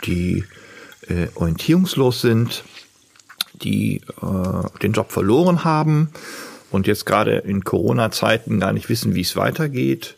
die 0.04 0.44
äh, 1.08 1.28
orientierungslos 1.34 2.20
sind, 2.20 2.64
die 3.62 4.02
den 4.82 4.92
Job 4.92 5.10
verloren 5.10 5.64
haben 5.64 6.10
und 6.70 6.86
jetzt 6.86 7.06
gerade 7.06 7.38
in 7.38 7.64
Corona-Zeiten 7.64 8.60
gar 8.60 8.74
nicht 8.74 8.90
wissen, 8.90 9.14
wie 9.14 9.22
es 9.22 9.34
weitergeht. 9.34 10.16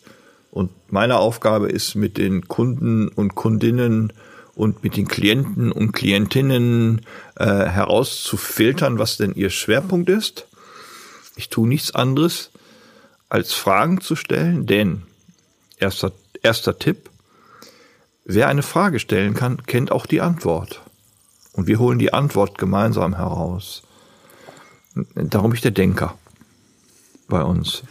Und 0.50 0.70
meine 0.90 1.18
Aufgabe 1.18 1.68
ist, 1.68 1.94
mit 1.94 2.16
den 2.16 2.48
Kunden 2.48 3.08
und 3.08 3.34
Kundinnen 3.34 4.12
und 4.54 4.82
mit 4.82 4.96
den 4.96 5.06
Klienten 5.06 5.70
und 5.70 5.92
Klientinnen 5.92 7.02
äh, 7.36 7.44
herauszufiltern, 7.44 8.98
was 8.98 9.16
denn 9.16 9.34
ihr 9.34 9.50
Schwerpunkt 9.50 10.08
ist. 10.08 10.46
Ich 11.36 11.48
tue 11.48 11.68
nichts 11.68 11.94
anderes, 11.94 12.50
als 13.28 13.52
Fragen 13.52 14.00
zu 14.00 14.16
stellen, 14.16 14.66
denn 14.66 15.02
erster, 15.78 16.12
erster 16.42 16.78
Tipp, 16.78 17.10
wer 18.24 18.48
eine 18.48 18.62
Frage 18.62 18.98
stellen 18.98 19.34
kann, 19.34 19.64
kennt 19.66 19.92
auch 19.92 20.06
die 20.06 20.20
Antwort. 20.20 20.80
Und 21.52 21.66
wir 21.66 21.78
holen 21.78 21.98
die 21.98 22.12
Antwort 22.12 22.58
gemeinsam 22.58 23.16
heraus. 23.16 23.82
Darum 25.14 25.50
bin 25.50 25.56
ich 25.56 25.62
der 25.62 25.70
Denker 25.70 26.16
bei 27.28 27.42
uns. 27.42 27.82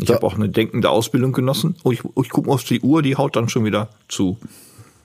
Ich 0.00 0.10
habe 0.10 0.24
auch 0.24 0.34
eine 0.34 0.48
denkende 0.48 0.90
Ausbildung 0.90 1.32
genossen. 1.32 1.76
Oh, 1.82 1.90
ich, 1.90 2.02
ich 2.22 2.30
gucke 2.30 2.50
auf 2.50 2.62
die 2.64 2.80
Uhr, 2.80 3.02
die 3.02 3.16
haut 3.16 3.34
dann 3.34 3.48
schon 3.48 3.64
wieder 3.64 3.88
zu. 4.08 4.38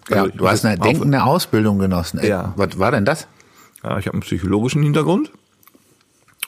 Ja, 0.09 0.23
also, 0.23 0.37
du 0.37 0.47
hast 0.47 0.65
eine 0.65 0.77
denkende 0.77 1.23
Ausbildung 1.23 1.79
genossen. 1.79 2.19
Ey, 2.19 2.29
ja. 2.29 2.53
Was 2.57 2.77
war 2.77 2.91
denn 2.91 3.05
das? 3.05 3.27
Ja, 3.83 3.97
ich 3.97 4.05
habe 4.05 4.13
einen 4.13 4.21
psychologischen 4.21 4.83
Hintergrund. 4.83 5.31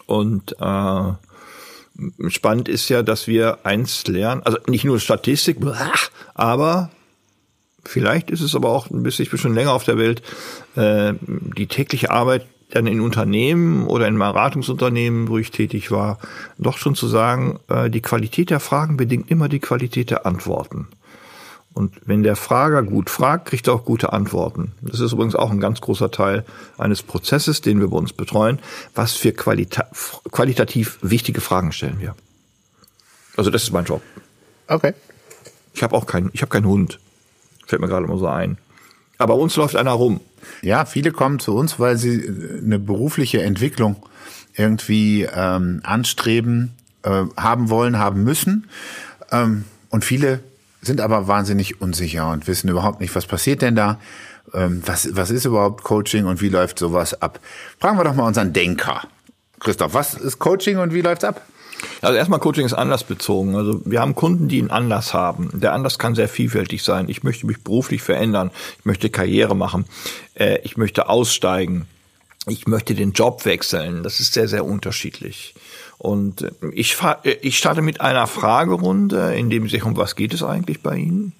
Und 0.06 0.56
äh, 0.60 2.30
spannend 2.30 2.70
ist 2.70 2.90
ja, 2.90 3.02
dass 3.02 3.28
wir 3.28 3.60
eins 3.64 4.06
lernen, 4.08 4.44
also 4.44 4.60
nicht 4.68 4.84
nur 4.84 5.00
Statistik, 5.00 5.58
aber 6.36 6.92
vielleicht 7.84 8.30
ist 8.30 8.42
es 8.42 8.56
aber 8.56 8.70
auch 8.70 8.90
ein 8.90 9.02
bisschen, 9.04 9.24
ich 9.24 9.32
bin 9.32 9.40
schon 9.40 9.56
länger 9.56 9.72
auf 9.72 9.84
der 9.84 9.98
Welt, 9.98 10.22
äh, 10.76 11.14
die 11.22 11.68
tägliche 11.68 12.12
Arbeit 12.12 12.46
dann 12.72 12.88
in 12.88 13.02
Unternehmen 13.02 13.88
oder 13.88 14.08
in 14.08 14.18
Beratungsunternehmen, 14.18 15.28
wo 15.28 15.38
ich 15.38 15.52
tätig 15.52 15.92
war, 15.92 16.20
doch 16.58 16.78
schon 16.78 16.96
zu 16.96 17.08
sagen, 17.08 17.60
äh, 17.68 17.90
die 17.90 18.02
Qualität 18.02 18.50
der 18.50 18.60
Fragen 18.60 18.98
bedingt 18.98 19.30
immer 19.30 19.50
die 19.50 19.60
Qualität 19.60 20.10
der 20.10 20.26
Antworten. 20.26 20.88
Und 21.74 21.94
wenn 22.06 22.24
der 22.24 22.38
Frager 22.38 22.84
gut 22.84 23.10
fragt, 23.10 23.50
kriegt 23.50 23.68
er 23.68 23.74
auch 23.74 23.84
gute 23.84 24.14
Antworten. 24.14 24.72
Das 24.82 25.02
ist 25.02 25.12
übrigens 25.12 25.36
auch 25.36 25.52
ein 25.52 25.60
ganz 25.60 25.82
großer 25.82 26.10
Teil 26.10 26.46
eines 26.78 27.04
Prozesses, 27.04 27.60
den 27.60 27.82
wir 27.82 27.90
bei 27.90 27.98
uns 27.98 28.14
betreuen. 28.14 28.60
Was 28.96 29.12
für 29.12 29.34
qualita 29.34 29.86
qualitativ 30.32 30.98
wichtige 31.02 31.42
Fragen 31.42 31.74
stellen 31.74 32.00
wir? 32.00 32.16
Also 33.36 33.52
das 33.52 33.64
ist 33.64 33.74
mein 33.74 33.84
Job. 33.84 34.02
Okay. 34.68 34.94
Ich 35.74 35.84
habe 35.84 35.96
auch 35.96 36.06
keinen, 36.06 36.30
ich 36.32 36.42
habe 36.42 36.50
keinen 36.50 36.66
Hund. 36.66 37.00
Fällt 37.68 37.82
mir 37.82 37.90
gerade 37.90 38.08
mal 38.08 38.18
so 38.18 38.28
ein. 38.28 38.58
Aber 39.18 39.36
uns 39.36 39.56
läuft 39.56 39.76
einer 39.76 39.92
rum. 39.92 40.20
Ja, 40.62 40.86
viele 40.86 41.12
kommen 41.12 41.40
zu 41.40 41.56
uns, 41.56 41.80
weil 41.80 41.98
sie 41.98 42.16
äh, 42.16 42.62
eine 42.64 42.80
berufliche 42.80 43.42
Entwicklung 43.42 43.98
irgendwie 44.56 45.24
ähm, 45.24 45.82
anstreben, 45.84 46.74
äh, 47.04 47.24
haben 47.38 47.70
wollen, 47.70 47.98
haben 47.98 48.24
müssen. 48.24 48.68
Ähm, 49.32 49.66
und 49.90 50.06
viele 50.06 50.42
sind 50.82 51.02
aber 51.02 51.28
wahnsinnig 51.28 51.82
unsicher 51.82 52.32
und 52.32 52.48
wissen 52.48 52.70
überhaupt 52.70 53.02
nicht, 53.02 53.16
was 53.16 53.26
passiert 53.26 53.62
denn 53.62 53.76
da. 53.76 54.00
Ähm, 54.54 54.82
was, 54.86 55.16
was 55.16 55.32
ist 55.32 55.46
überhaupt 55.46 55.84
Coaching 55.84 56.26
und 56.26 56.42
wie 56.42 56.50
läuft 56.50 56.80
sowas 56.80 57.22
ab? 57.22 57.40
Fragen 57.80 57.98
wir 57.98 58.04
doch 58.04 58.16
mal 58.16 58.28
unseren 58.28 58.54
Denker. 58.54 59.02
Christoph, 59.60 59.94
was 59.94 60.14
ist 60.14 60.40
Coaching 60.40 60.78
und 60.78 60.94
wie 60.94 61.02
läuft's 61.02 61.24
ab? 61.24 61.42
Also 62.02 62.18
erstmal 62.18 62.40
Coaching 62.40 62.66
ist 62.66 62.74
anlassbezogen. 62.74 63.56
Also 63.56 63.82
wir 63.86 64.02
haben 64.02 64.16
Kunden, 64.16 64.48
die 64.48 64.60
einen 64.60 64.72
Anlass 64.72 65.14
haben. 65.14 65.50
Der 65.54 65.74
Anlass 65.74 66.00
kann 66.00 66.16
sehr 66.16 66.30
vielfältig 66.30 66.84
sein. 66.84 67.10
Ich 67.10 67.24
möchte 67.24 67.46
mich 67.46 67.62
beruflich 67.64 68.02
verändern. 68.02 68.52
Ich 68.80 68.86
möchte 68.86 69.10
Karriere 69.10 69.56
machen. 69.56 69.86
Äh, 70.36 70.60
ich 70.64 70.78
möchte 70.78 71.10
aussteigen. 71.10 71.88
Ich 72.48 72.68
möchte 72.68 72.94
den 72.94 73.14
Job 73.14 73.46
wechseln. 73.46 74.04
Das 74.04 74.20
ist 74.20 74.34
sehr, 74.34 74.48
sehr 74.48 74.66
unterschiedlich. 74.66 75.56
Und 75.98 76.42
äh, 76.44 76.52
ich, 76.74 76.98
äh, 77.24 77.32
ich 77.42 77.58
starte 77.58 77.82
mit 77.82 78.02
einer 78.02 78.28
Fragerunde, 78.28 79.34
in 79.36 79.50
dem 79.50 79.68
sich 79.70 79.84
um 79.84 79.98
was 79.98 80.16
geht 80.16 80.34
es 80.34 80.44
eigentlich 80.44 80.82
bei 80.82 80.98
Ihnen? 80.98 81.34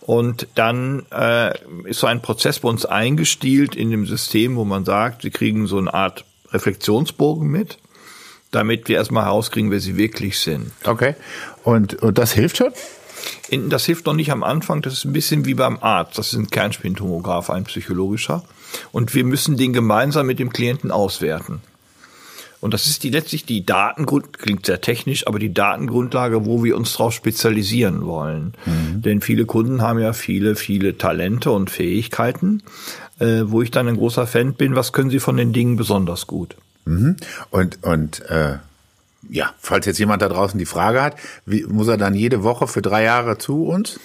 Und 0.00 0.48
dann 0.54 1.06
äh, 1.12 1.56
ist 1.84 2.00
so 2.00 2.06
ein 2.06 2.22
Prozess 2.22 2.60
bei 2.60 2.68
uns 2.68 2.86
eingestielt 2.86 3.76
in 3.76 3.90
dem 3.90 4.06
System, 4.06 4.56
wo 4.56 4.64
man 4.64 4.84
sagt, 4.84 5.22
Sie 5.22 5.30
kriegen 5.30 5.66
so 5.66 5.78
eine 5.78 5.92
Art 5.92 6.24
Reflexionsbogen 6.52 7.48
mit 7.48 7.78
damit 8.50 8.88
wir 8.88 8.96
erstmal 8.96 9.24
herauskriegen, 9.24 9.70
wer 9.70 9.80
sie 9.80 9.96
wirklich 9.96 10.38
sind. 10.38 10.72
Okay. 10.84 11.14
Und, 11.64 11.94
und 12.02 12.18
das 12.18 12.32
hilft 12.32 12.56
schon? 12.56 12.72
Das 13.68 13.84
hilft 13.84 14.06
noch 14.06 14.14
nicht 14.14 14.30
am 14.30 14.42
Anfang, 14.42 14.80
das 14.82 14.94
ist 14.94 15.04
ein 15.04 15.12
bisschen 15.12 15.44
wie 15.44 15.54
beim 15.54 15.78
Arzt. 15.80 16.16
Das 16.18 16.32
ist 16.32 16.38
ein 16.38 16.50
Kernspintomograph, 16.50 17.50
ein 17.50 17.64
psychologischer. 17.64 18.44
Und 18.92 19.14
wir 19.14 19.24
müssen 19.24 19.56
den 19.56 19.72
gemeinsam 19.72 20.26
mit 20.26 20.38
dem 20.38 20.52
Klienten 20.52 20.90
auswerten. 20.90 21.60
Und 22.60 22.74
das 22.74 22.86
ist 22.86 23.02
die 23.04 23.10
letztlich 23.10 23.46
die 23.46 23.64
Datengrund, 23.64 24.38
klingt 24.38 24.66
sehr 24.66 24.82
technisch, 24.82 25.26
aber 25.26 25.38
die 25.38 25.52
Datengrundlage, 25.52 26.44
wo 26.44 26.62
wir 26.62 26.76
uns 26.76 26.92
darauf 26.92 27.14
spezialisieren 27.14 28.04
wollen. 28.04 28.52
Mhm. 28.66 29.02
Denn 29.02 29.20
viele 29.22 29.46
Kunden 29.46 29.80
haben 29.80 29.98
ja 29.98 30.12
viele, 30.12 30.56
viele 30.56 30.98
Talente 30.98 31.50
und 31.52 31.70
Fähigkeiten, 31.70 32.62
äh, 33.18 33.42
wo 33.46 33.62
ich 33.62 33.70
dann 33.70 33.88
ein 33.88 33.96
großer 33.96 34.26
Fan 34.26 34.54
bin, 34.54 34.76
was 34.76 34.92
können 34.92 35.10
sie 35.10 35.20
von 35.20 35.38
den 35.38 35.54
Dingen 35.54 35.76
besonders 35.76 36.26
gut? 36.26 36.56
Mhm. 36.84 37.16
Und, 37.50 37.82
und 37.82 38.20
äh, 38.28 38.58
ja, 39.28 39.52
falls 39.58 39.86
jetzt 39.86 39.98
jemand 39.98 40.22
da 40.22 40.28
draußen 40.28 40.58
die 40.58 40.66
Frage 40.66 41.02
hat, 41.02 41.16
wie, 41.46 41.64
muss 41.64 41.88
er 41.88 41.96
dann 41.96 42.14
jede 42.14 42.42
Woche 42.42 42.66
für 42.66 42.82
drei 42.82 43.04
Jahre 43.04 43.38
zu 43.38 43.66
uns? 43.66 44.00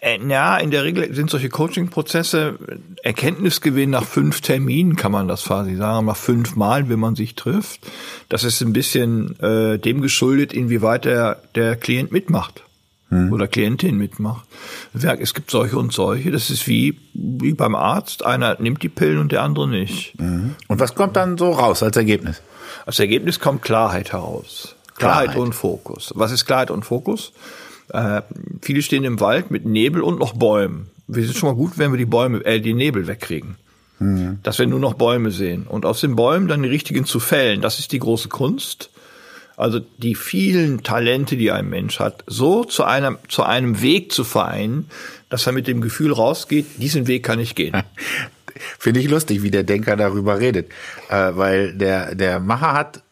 Äh, 0.00 0.16
äh, 0.16 0.28
ja, 0.28 0.56
in 0.58 0.70
der 0.70 0.84
Regel 0.84 1.14
sind 1.14 1.30
solche 1.30 1.48
Coaching-Prozesse 1.48 2.58
Erkenntnisgewinn 3.02 3.90
nach 3.90 4.04
fünf 4.04 4.40
Terminen, 4.40 4.96
kann 4.96 5.12
man 5.12 5.28
das 5.28 5.44
quasi 5.44 5.76
sagen, 5.76 6.06
nach 6.06 6.16
fünf 6.16 6.56
Mal, 6.56 6.88
wenn 6.88 6.98
man 6.98 7.16
sich 7.16 7.34
trifft. 7.34 7.80
Das 8.28 8.44
ist 8.44 8.60
ein 8.60 8.72
bisschen 8.72 9.38
äh, 9.40 9.78
dem 9.78 10.02
geschuldet, 10.02 10.52
inwieweit 10.52 11.04
der, 11.04 11.42
der 11.54 11.76
Klient 11.76 12.12
mitmacht 12.12 12.64
hm. 13.10 13.32
oder 13.32 13.48
Klientin 13.48 13.96
mitmacht. 13.96 14.46
Es 14.92 15.34
gibt 15.34 15.50
solche 15.50 15.78
und 15.78 15.92
solche. 15.92 16.30
Das 16.30 16.50
ist 16.50 16.66
wie, 16.66 16.98
wie 17.12 17.52
beim 17.52 17.74
Arzt. 17.74 18.24
Einer 18.24 18.56
nimmt 18.60 18.82
die 18.82 18.88
Pillen 18.88 19.18
und 19.18 19.32
der 19.32 19.42
andere 19.42 19.68
nicht. 19.68 20.18
Mhm. 20.18 20.54
Und 20.68 20.80
was 20.80 20.94
kommt 20.94 21.16
dann 21.16 21.36
so 21.38 21.50
raus 21.50 21.82
als 21.82 21.96
Ergebnis? 21.96 22.42
Als 22.86 22.98
Ergebnis 22.98 23.40
kommt 23.40 23.62
Klarheit 23.62 24.12
heraus. 24.12 24.76
Klarheit, 24.96 25.24
Klarheit. 25.30 25.36
und 25.36 25.54
Fokus. 25.54 26.12
Was 26.14 26.32
ist 26.32 26.44
Klarheit 26.44 26.70
und 26.70 26.84
Fokus? 26.84 27.32
Äh, 27.88 28.22
viele 28.62 28.82
stehen 28.82 29.04
im 29.04 29.20
Wald 29.20 29.50
mit 29.50 29.64
Nebel 29.64 30.02
und 30.02 30.18
noch 30.18 30.34
Bäumen. 30.34 30.90
Wir 31.06 31.24
sind 31.24 31.36
schon 31.36 31.50
mal 31.50 31.56
gut, 31.56 31.76
wenn 31.76 31.92
wir 31.92 31.98
die 31.98 32.06
Bäume, 32.06 32.44
äh, 32.44 32.60
die 32.60 32.74
Nebel 32.74 33.06
wegkriegen. 33.06 33.56
Mhm. 33.98 34.38
Dass 34.42 34.58
wir 34.58 34.66
nur 34.66 34.80
noch 34.80 34.94
Bäume 34.94 35.30
sehen. 35.30 35.66
Und 35.68 35.84
aus 35.84 36.00
den 36.00 36.16
Bäumen 36.16 36.48
dann 36.48 36.62
die 36.62 36.68
richtigen 36.68 37.04
zu 37.04 37.20
fällen. 37.20 37.60
Das 37.60 37.78
ist 37.78 37.92
die 37.92 37.98
große 37.98 38.28
Kunst. 38.28 38.90
Also 39.56 39.80
die 39.98 40.14
vielen 40.14 40.82
Talente, 40.82 41.36
die 41.36 41.50
ein 41.50 41.68
Mensch 41.68 42.00
hat, 42.00 42.24
so 42.26 42.64
zu 42.64 42.84
einem, 42.84 43.18
zu 43.28 43.44
einem 43.44 43.80
Weg 43.82 44.12
zu 44.12 44.24
vereinen, 44.24 44.90
dass 45.30 45.46
er 45.46 45.52
mit 45.52 45.66
dem 45.66 45.80
Gefühl 45.80 46.12
rausgeht, 46.12 46.66
diesen 46.78 47.06
Weg 47.06 47.22
kann 47.22 47.38
ich 47.38 47.54
gehen. 47.54 47.82
Finde 48.78 49.00
ich 49.00 49.08
lustig, 49.08 49.42
wie 49.42 49.50
der 49.50 49.64
Denker 49.64 49.96
darüber 49.96 50.38
redet, 50.40 50.70
äh, 51.08 51.32
weil 51.34 51.72
der, 51.74 52.14
der 52.14 52.40
Macher 52.40 52.72
hat 52.72 53.02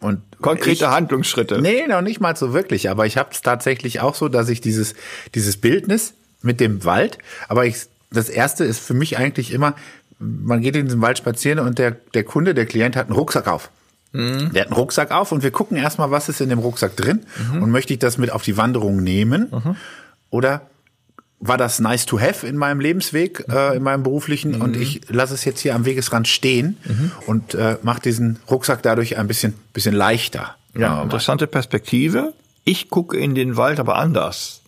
und 0.00 0.20
konkrete 0.40 0.84
ich, 0.84 0.90
Handlungsschritte. 0.90 1.62
Nee, 1.62 1.86
noch 1.86 2.02
nicht 2.02 2.20
mal 2.20 2.36
so 2.36 2.52
wirklich, 2.52 2.90
aber 2.90 3.06
ich 3.06 3.16
habe 3.16 3.30
es 3.32 3.40
tatsächlich 3.40 4.00
auch 4.00 4.14
so, 4.14 4.28
dass 4.28 4.48
ich 4.48 4.60
dieses 4.60 4.94
dieses 5.34 5.56
Bildnis 5.56 6.14
mit 6.42 6.60
dem 6.60 6.84
Wald, 6.84 7.18
aber 7.48 7.64
ich 7.64 7.86
das 8.10 8.28
erste 8.28 8.64
ist 8.64 8.80
für 8.80 8.94
mich 8.94 9.16
eigentlich 9.16 9.52
immer 9.52 9.74
man 10.18 10.60
geht 10.60 10.76
in 10.76 10.86
diesen 10.86 11.00
Wald 11.00 11.18
spazieren 11.18 11.58
und 11.58 11.78
der 11.78 11.92
der 11.92 12.24
Kunde, 12.24 12.52
der 12.52 12.66
Klient 12.66 12.96
hat 12.96 13.06
einen 13.06 13.16
Rucksack 13.16 13.46
auf. 13.46 13.70
Mhm. 14.14 14.52
Der 14.52 14.62
hat 14.62 14.68
einen 14.68 14.76
Rucksack 14.76 15.10
auf 15.10 15.32
und 15.32 15.42
wir 15.42 15.50
gucken 15.50 15.76
erstmal, 15.76 16.10
was 16.10 16.28
ist 16.28 16.40
in 16.40 16.48
dem 16.48 16.60
Rucksack 16.60 16.96
drin 16.96 17.26
mhm. 17.52 17.62
und 17.62 17.70
möchte 17.70 17.92
ich 17.92 17.98
das 17.98 18.16
mit 18.16 18.30
auf 18.30 18.42
die 18.42 18.56
Wanderung 18.56 19.02
nehmen 19.02 19.48
mhm. 19.50 19.76
oder 20.30 20.62
war 21.40 21.58
das 21.58 21.80
nice 21.80 22.06
to 22.06 22.18
have 22.18 22.46
in 22.46 22.56
meinem 22.56 22.80
Lebensweg, 22.80 23.44
äh, 23.50 23.76
in 23.76 23.82
meinem 23.82 24.02
beruflichen 24.02 24.62
und 24.62 24.76
ich 24.76 25.02
lasse 25.08 25.34
es 25.34 25.44
jetzt 25.44 25.60
hier 25.60 25.74
am 25.74 25.84
Wegesrand 25.84 26.26
stehen 26.26 26.78
und 27.26 27.54
äh, 27.54 27.76
mache 27.82 28.00
diesen 28.00 28.38
Rucksack 28.50 28.82
dadurch 28.82 29.18
ein 29.18 29.26
bisschen, 29.26 29.52
bisschen 29.74 29.94
leichter. 29.94 30.54
Ja, 30.74 31.02
interessante 31.02 31.46
Perspektive. 31.46 32.32
Ich 32.64 32.88
gucke 32.88 33.18
in 33.18 33.34
den 33.34 33.56
Wald 33.58 33.78
aber 33.78 33.96
anders. 33.96 34.62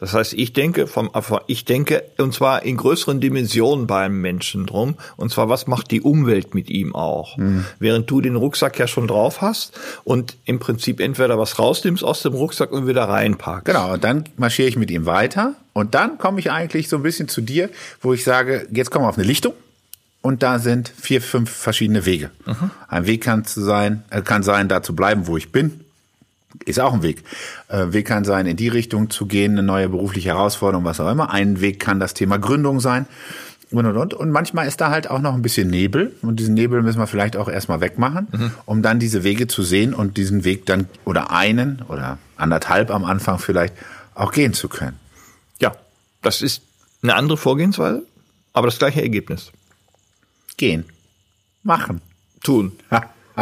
Das 0.00 0.14
heißt, 0.14 0.32
ich 0.32 0.54
denke 0.54 0.86
vom, 0.86 1.10
ich 1.46 1.66
denke, 1.66 2.02
und 2.16 2.34
zwar 2.34 2.62
in 2.62 2.78
größeren 2.78 3.20
Dimensionen 3.20 3.86
beim 3.86 4.20
Menschen 4.20 4.66
drum. 4.66 4.96
Und 5.16 5.30
zwar, 5.30 5.48
was 5.48 5.66
macht 5.66 5.90
die 5.90 6.00
Umwelt 6.00 6.54
mit 6.54 6.70
ihm 6.70 6.94
auch? 6.94 7.36
Mhm. 7.36 7.66
Während 7.78 8.10
du 8.10 8.22
den 8.22 8.34
Rucksack 8.34 8.78
ja 8.78 8.86
schon 8.86 9.06
drauf 9.06 9.42
hast 9.42 9.78
und 10.04 10.36
im 10.46 10.58
Prinzip 10.58 11.00
entweder 11.00 11.38
was 11.38 11.58
rausnimmst 11.58 12.02
aus 12.02 12.22
dem 12.22 12.32
Rucksack 12.32 12.72
und 12.72 12.86
wieder 12.86 13.04
reinpackst. 13.04 13.66
Genau, 13.66 13.92
und 13.92 14.02
dann 14.02 14.24
marschiere 14.36 14.68
ich 14.68 14.76
mit 14.76 14.90
ihm 14.90 15.04
weiter. 15.04 15.54
Und 15.74 15.94
dann 15.94 16.18
komme 16.18 16.40
ich 16.40 16.50
eigentlich 16.50 16.88
so 16.88 16.96
ein 16.96 17.02
bisschen 17.02 17.28
zu 17.28 17.42
dir, 17.42 17.68
wo 18.00 18.14
ich 18.14 18.24
sage, 18.24 18.66
jetzt 18.72 18.90
kommen 18.90 19.04
wir 19.04 19.10
auf 19.10 19.18
eine 19.18 19.26
Lichtung. 19.26 19.52
Und 20.22 20.42
da 20.42 20.58
sind 20.58 20.92
vier, 21.00 21.22
fünf 21.22 21.50
verschiedene 21.50 22.04
Wege. 22.06 22.30
Mhm. 22.46 22.70
Ein 22.88 23.06
Weg 23.06 23.22
kann 23.22 23.44
sein, 23.44 24.02
äh, 24.10 24.22
kann 24.22 24.42
sein, 24.42 24.68
da 24.68 24.82
zu 24.82 24.94
bleiben, 24.94 25.26
wo 25.26 25.36
ich 25.36 25.52
bin 25.52 25.84
ist 26.64 26.80
auch 26.80 26.92
ein 26.92 27.02
Weg. 27.02 27.22
Äh, 27.68 27.92
Weg 27.92 28.06
kann 28.06 28.24
sein, 28.24 28.46
in 28.46 28.56
die 28.56 28.68
Richtung 28.68 29.10
zu 29.10 29.26
gehen, 29.26 29.52
eine 29.52 29.62
neue 29.62 29.88
berufliche 29.88 30.30
Herausforderung, 30.30 30.84
was 30.84 31.00
auch 31.00 31.10
immer. 31.10 31.30
Ein 31.30 31.60
Weg 31.60 31.80
kann 31.80 32.00
das 32.00 32.14
Thema 32.14 32.38
Gründung 32.38 32.80
sein. 32.80 33.06
Und, 33.70 33.86
und, 33.86 33.96
und. 33.96 34.14
Und 34.14 34.30
manchmal 34.30 34.66
ist 34.66 34.80
da 34.80 34.90
halt 34.90 35.08
auch 35.08 35.20
noch 35.20 35.34
ein 35.34 35.42
bisschen 35.42 35.68
Nebel. 35.68 36.14
Und 36.22 36.40
diesen 36.40 36.54
Nebel 36.54 36.82
müssen 36.82 36.98
wir 36.98 37.06
vielleicht 37.06 37.36
auch 37.36 37.48
erstmal 37.48 37.80
wegmachen, 37.80 38.28
mhm. 38.32 38.50
um 38.66 38.82
dann 38.82 38.98
diese 38.98 39.22
Wege 39.22 39.46
zu 39.46 39.62
sehen 39.62 39.94
und 39.94 40.16
diesen 40.16 40.44
Weg 40.44 40.66
dann 40.66 40.88
oder 41.04 41.30
einen 41.30 41.82
oder 41.88 42.18
anderthalb 42.36 42.90
am 42.90 43.04
Anfang 43.04 43.38
vielleicht 43.38 43.74
auch 44.14 44.32
gehen 44.32 44.54
zu 44.54 44.68
können. 44.68 44.98
Ja, 45.60 45.76
das 46.22 46.42
ist 46.42 46.62
eine 47.02 47.14
andere 47.14 47.36
Vorgehensweise, 47.36 48.02
aber 48.52 48.66
das 48.66 48.78
gleiche 48.78 49.02
Ergebnis. 49.02 49.52
Gehen. 50.56 50.84
Machen. 51.62 52.00
Tun. 52.42 52.72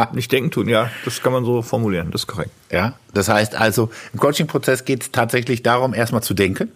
Nicht 0.13 0.31
denken 0.31 0.51
tun, 0.51 0.67
ja, 0.67 0.89
das 1.05 1.21
kann 1.21 1.33
man 1.33 1.45
so 1.45 1.61
formulieren, 1.61 2.11
das 2.11 2.21
ist 2.21 2.27
korrekt. 2.27 2.51
Ja, 2.71 2.93
das 3.13 3.29
heißt 3.29 3.55
also, 3.55 3.89
im 4.13 4.19
Coaching-Prozess 4.19 4.85
geht 4.85 5.03
es 5.03 5.11
tatsächlich 5.11 5.63
darum, 5.63 5.93
erstmal 5.93 6.23
zu 6.23 6.33
denken 6.33 6.71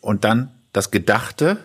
und 0.00 0.24
dann 0.24 0.50
das 0.72 0.90
Gedachte 0.90 1.58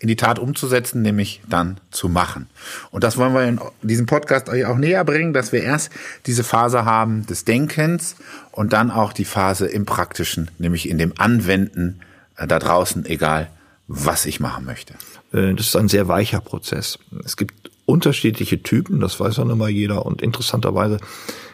in 0.00 0.08
die 0.08 0.16
Tat 0.16 0.38
umzusetzen, 0.38 1.02
nämlich 1.02 1.40
dann 1.48 1.80
zu 1.90 2.08
machen. 2.08 2.48
Und 2.90 3.02
das 3.02 3.16
wollen 3.16 3.34
wir 3.34 3.44
in 3.44 3.60
diesem 3.82 4.06
Podcast 4.06 4.48
euch 4.48 4.64
auch 4.64 4.76
näher 4.76 5.04
bringen, 5.04 5.32
dass 5.32 5.50
wir 5.50 5.62
erst 5.62 5.90
diese 6.26 6.44
Phase 6.44 6.84
haben 6.84 7.26
des 7.26 7.44
Denkens 7.44 8.14
und 8.52 8.72
dann 8.72 8.90
auch 8.92 9.12
die 9.12 9.24
Phase 9.24 9.66
im 9.66 9.86
Praktischen, 9.86 10.50
nämlich 10.58 10.88
in 10.88 10.98
dem 10.98 11.14
Anwenden 11.18 12.00
äh, 12.36 12.46
da 12.46 12.60
draußen, 12.60 13.06
egal 13.06 13.50
was 13.88 14.26
ich 14.26 14.38
machen 14.38 14.64
möchte. 14.64 14.94
Äh, 15.32 15.54
das 15.54 15.66
ist 15.66 15.76
ein 15.76 15.88
sehr 15.88 16.06
weicher 16.06 16.40
Prozess. 16.40 16.98
Es 17.24 17.36
gibt 17.36 17.72
unterschiedliche 17.88 18.62
Typen, 18.62 19.00
das 19.00 19.18
weiß 19.18 19.38
ja 19.38 19.44
nun 19.44 19.58
mal 19.58 19.70
jeder. 19.70 20.04
Und 20.06 20.22
interessanterweise 20.22 20.98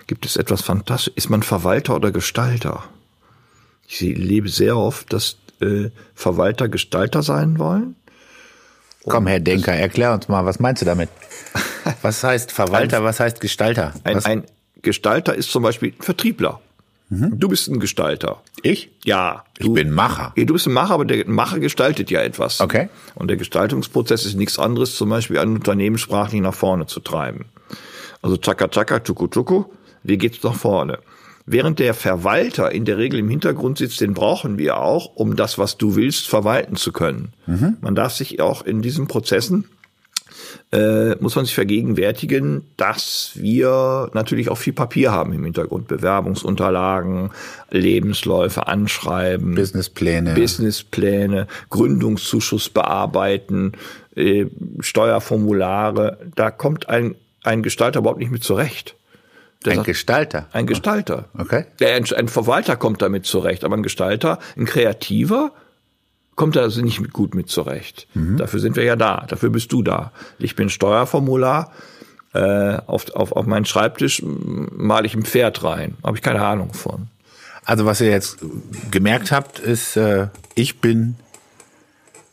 gibt 0.07 0.27
es 0.27 0.37
etwas 0.37 0.62
fantastisch. 0.62 1.12
Ist 1.16 1.31
man 1.31 1.42
Verwalter 1.42 1.94
oder 1.94 2.11
Gestalter? 2.11 2.85
Ich 3.87 4.01
lebe 4.01 4.49
sehr 4.49 4.77
oft, 4.77 5.12
dass 5.12 5.37
äh, 5.61 5.90
Verwalter 6.14 6.68
Gestalter 6.68 7.23
sein 7.23 7.59
wollen 7.59 7.97
Komm, 9.07 9.27
Herr 9.27 9.40
Denker, 9.40 9.73
erklär 9.73 10.12
uns 10.12 10.29
mal, 10.29 10.44
was 10.44 10.61
meinst 10.61 10.83
du 10.83 10.87
damit? 10.87 11.11
Was 12.01 12.25
heißt 12.25 12.51
Verwalter, 12.51 13.05
was 13.05 13.20
heißt 13.20 13.42
Gestalter? 13.42 13.92
Ein, 14.05 14.16
was? 14.16 14.25
ein 14.25 14.44
Gestalter 14.81 15.35
ist 15.35 15.51
zum 15.51 15.62
Beispiel 15.62 15.90
ein 15.90 16.03
Vertriebler. 16.03 16.61
Du 17.37 17.48
bist 17.48 17.68
ein 17.68 17.81
Gestalter. 17.81 18.42
ich? 18.62 18.90
Ja. 19.05 19.44
Ich 19.59 19.72
bin 19.72 19.90
Macher. 19.90 20.33
Ja, 20.37 20.44
Du 20.44 20.53
bist 20.55 20.66
ein 20.66 20.72
Macher, 20.72 20.94
aber 20.94 21.05
der 21.05 21.29
Macher 21.29 21.59
gestaltet 21.61 22.11
ja 22.11 22.20
etwas. 22.20 22.61
Okay. 22.61 22.88
Und 23.14 23.29
der 23.29 23.37
Gestaltungsprozess 23.37 24.24
ist 24.27 24.37
nichts 24.37 24.59
anderes, 24.59 24.96
zum 24.96 25.11
Beispiel 25.11 25.38
ein 25.38 25.55
Unternehmen 25.55 25.98
sprachlich 25.98 26.40
nach 26.40 26.55
vorne 26.55 26.87
zu 26.87 27.00
treiben. 27.00 27.46
Also 28.22 28.37
Chaka 28.37 28.68
Chaka, 28.68 29.00
Tuku 29.00 29.27
Tuku, 29.27 29.64
wie 30.03 30.18
geht's 30.18 30.42
nach 30.42 30.55
vorne? 30.55 30.98
Während 31.46 31.79
der 31.79 31.92
Verwalter 31.92 32.72
in 32.72 32.87
der 32.87 32.96
Regel 32.96 33.20
im 33.20 33.29
Hintergrund 33.29 33.77
sitzt, 33.77 34.00
den 34.00 34.14
brauchen 34.14 34.57
wir 34.57 34.79
auch, 34.79 35.14
um 35.14 35.37
das, 35.37 35.59
was 35.59 35.77
du 35.77 35.94
willst, 35.94 36.27
verwalten 36.27 36.77
zu 36.77 36.90
können. 36.90 37.35
Man 37.83 37.94
darf 37.94 38.14
sich 38.14 38.40
auch 38.40 38.62
in 38.62 38.81
diesen 38.81 39.09
Prozessen 39.09 39.66
äh, 40.73 41.14
muss 41.16 41.37
man 41.37 41.44
sich 41.44 41.55
vergegenwärtigen, 41.55 42.62
dass 42.77 43.33
wir 43.35 44.11
natürlich 44.14 44.49
auch 44.49 44.59
viel 44.59 44.73
Papier 44.73 45.12
haben 45.12 45.33
im 45.33 45.44
Hintergrund. 45.44 45.88
Bewerbungsunterlagen, 45.88 47.31
Lebensläufe, 47.70 48.66
Anschreiben, 48.66 49.55
Businesspläne. 49.55 50.35
Businesspläne, 50.35 51.47
Gründungszuschuss 51.70 52.68
bearbeiten, 52.70 53.73
äh, 54.16 54.47
Steuerformulare. 54.81 56.18
Da 56.35 56.51
kommt 56.51 56.88
ein, 56.88 57.14
ein 57.42 57.62
Gestalter 57.62 58.01
überhaupt 58.01 58.20
nicht 58.20 58.31
mit 58.33 58.42
zurecht. 58.44 58.97
Der 59.64 59.73
Ein 59.73 59.77
sagt- 59.77 59.87
Gestalter. 59.87 60.47
ein 60.53 60.66
Gestalter. 60.66 61.25
Okay. 61.38 61.64
Der, 61.81 61.94
ein, 61.94 62.05
ein 62.14 62.29
Verwalter 62.29 62.77
kommt 62.77 63.01
damit 63.01 63.25
zurecht, 63.25 63.64
aber 63.64 63.77
ein 63.77 63.83
Gestalter, 63.83 64.38
ein 64.59 64.66
Kreativer, 64.66 65.53
kommt 66.37 66.57
da 66.57 66.61
also 66.61 66.83
nicht 66.83 67.01
mit, 67.01 67.12
gut 67.12 67.35
mit 67.35 67.49
zurecht. 67.49 68.07
Dafür 68.37 68.61
sind 68.61 68.77
wir 68.77 68.85
ja 68.85 68.97
da. 68.97 69.25
Dafür 69.29 69.51
bist 69.51 69.73
du 69.73 69.83
da. 69.83 70.12
Ich 70.38 70.57
bin 70.57 70.68
Steuerformular. 70.68 71.73
Äh, 72.33 72.79
auf, 72.87 73.11
auf, 73.14 73.33
auf 73.33 73.47
meinen 73.47 73.64
Schreibtisch 73.64 74.20
male 74.25 75.07
ich 75.07 75.14
ein 75.14 75.25
Pferd 75.25 75.62
rein. 75.62 75.97
Habe 76.03 76.16
ich 76.16 76.23
keine 76.23 76.44
Ahnung 76.44 76.75
von. 76.75 77.09
Also 77.64 77.87
was 77.87 78.01
ihr 78.01 78.11
jetzt 78.11 78.38
gemerkt 78.90 79.31
habt, 79.31 79.61
ist, 79.61 79.97
äh, 79.97 80.29
ich 80.55 80.81
bin 80.81 81.14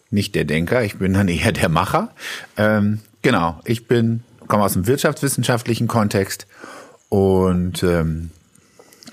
nicht 0.10 0.36
der 0.36 0.44
Denker, 0.44 0.84
ich 0.84 0.98
bin 0.98 1.14
dann 1.14 1.28
eher 1.28 1.52
der 1.52 1.70
Macher. 1.70 2.10
Ähm, 2.58 3.00
genau, 3.22 3.62
ich 3.64 3.88
bin 3.88 4.24
komme 4.52 4.66
aus 4.66 4.74
dem 4.74 4.86
wirtschaftswissenschaftlichen 4.86 5.88
Kontext 5.88 6.46
und 7.08 7.84
ähm, 7.84 8.32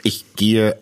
ich 0.02 0.34
gehe 0.34 0.76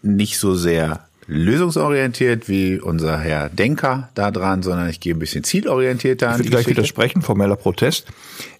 nicht 0.00 0.38
so 0.38 0.54
sehr 0.54 1.06
lösungsorientiert 1.26 2.48
wie 2.48 2.80
unser 2.80 3.18
Herr 3.18 3.48
Denker 3.48 4.08
da 4.14 4.30
dran, 4.30 4.62
sondern 4.62 4.88
ich 4.88 5.00
gehe 5.00 5.14
ein 5.14 5.18
bisschen 5.18 5.44
zielorientierter 5.44 6.30
an 6.30 6.36
Ich 6.36 6.42
die 6.42 6.50
gleich 6.50 6.64
Geschichte. 6.64 6.82
widersprechen, 6.82 7.22
formeller 7.22 7.56
Protest. 7.56 8.06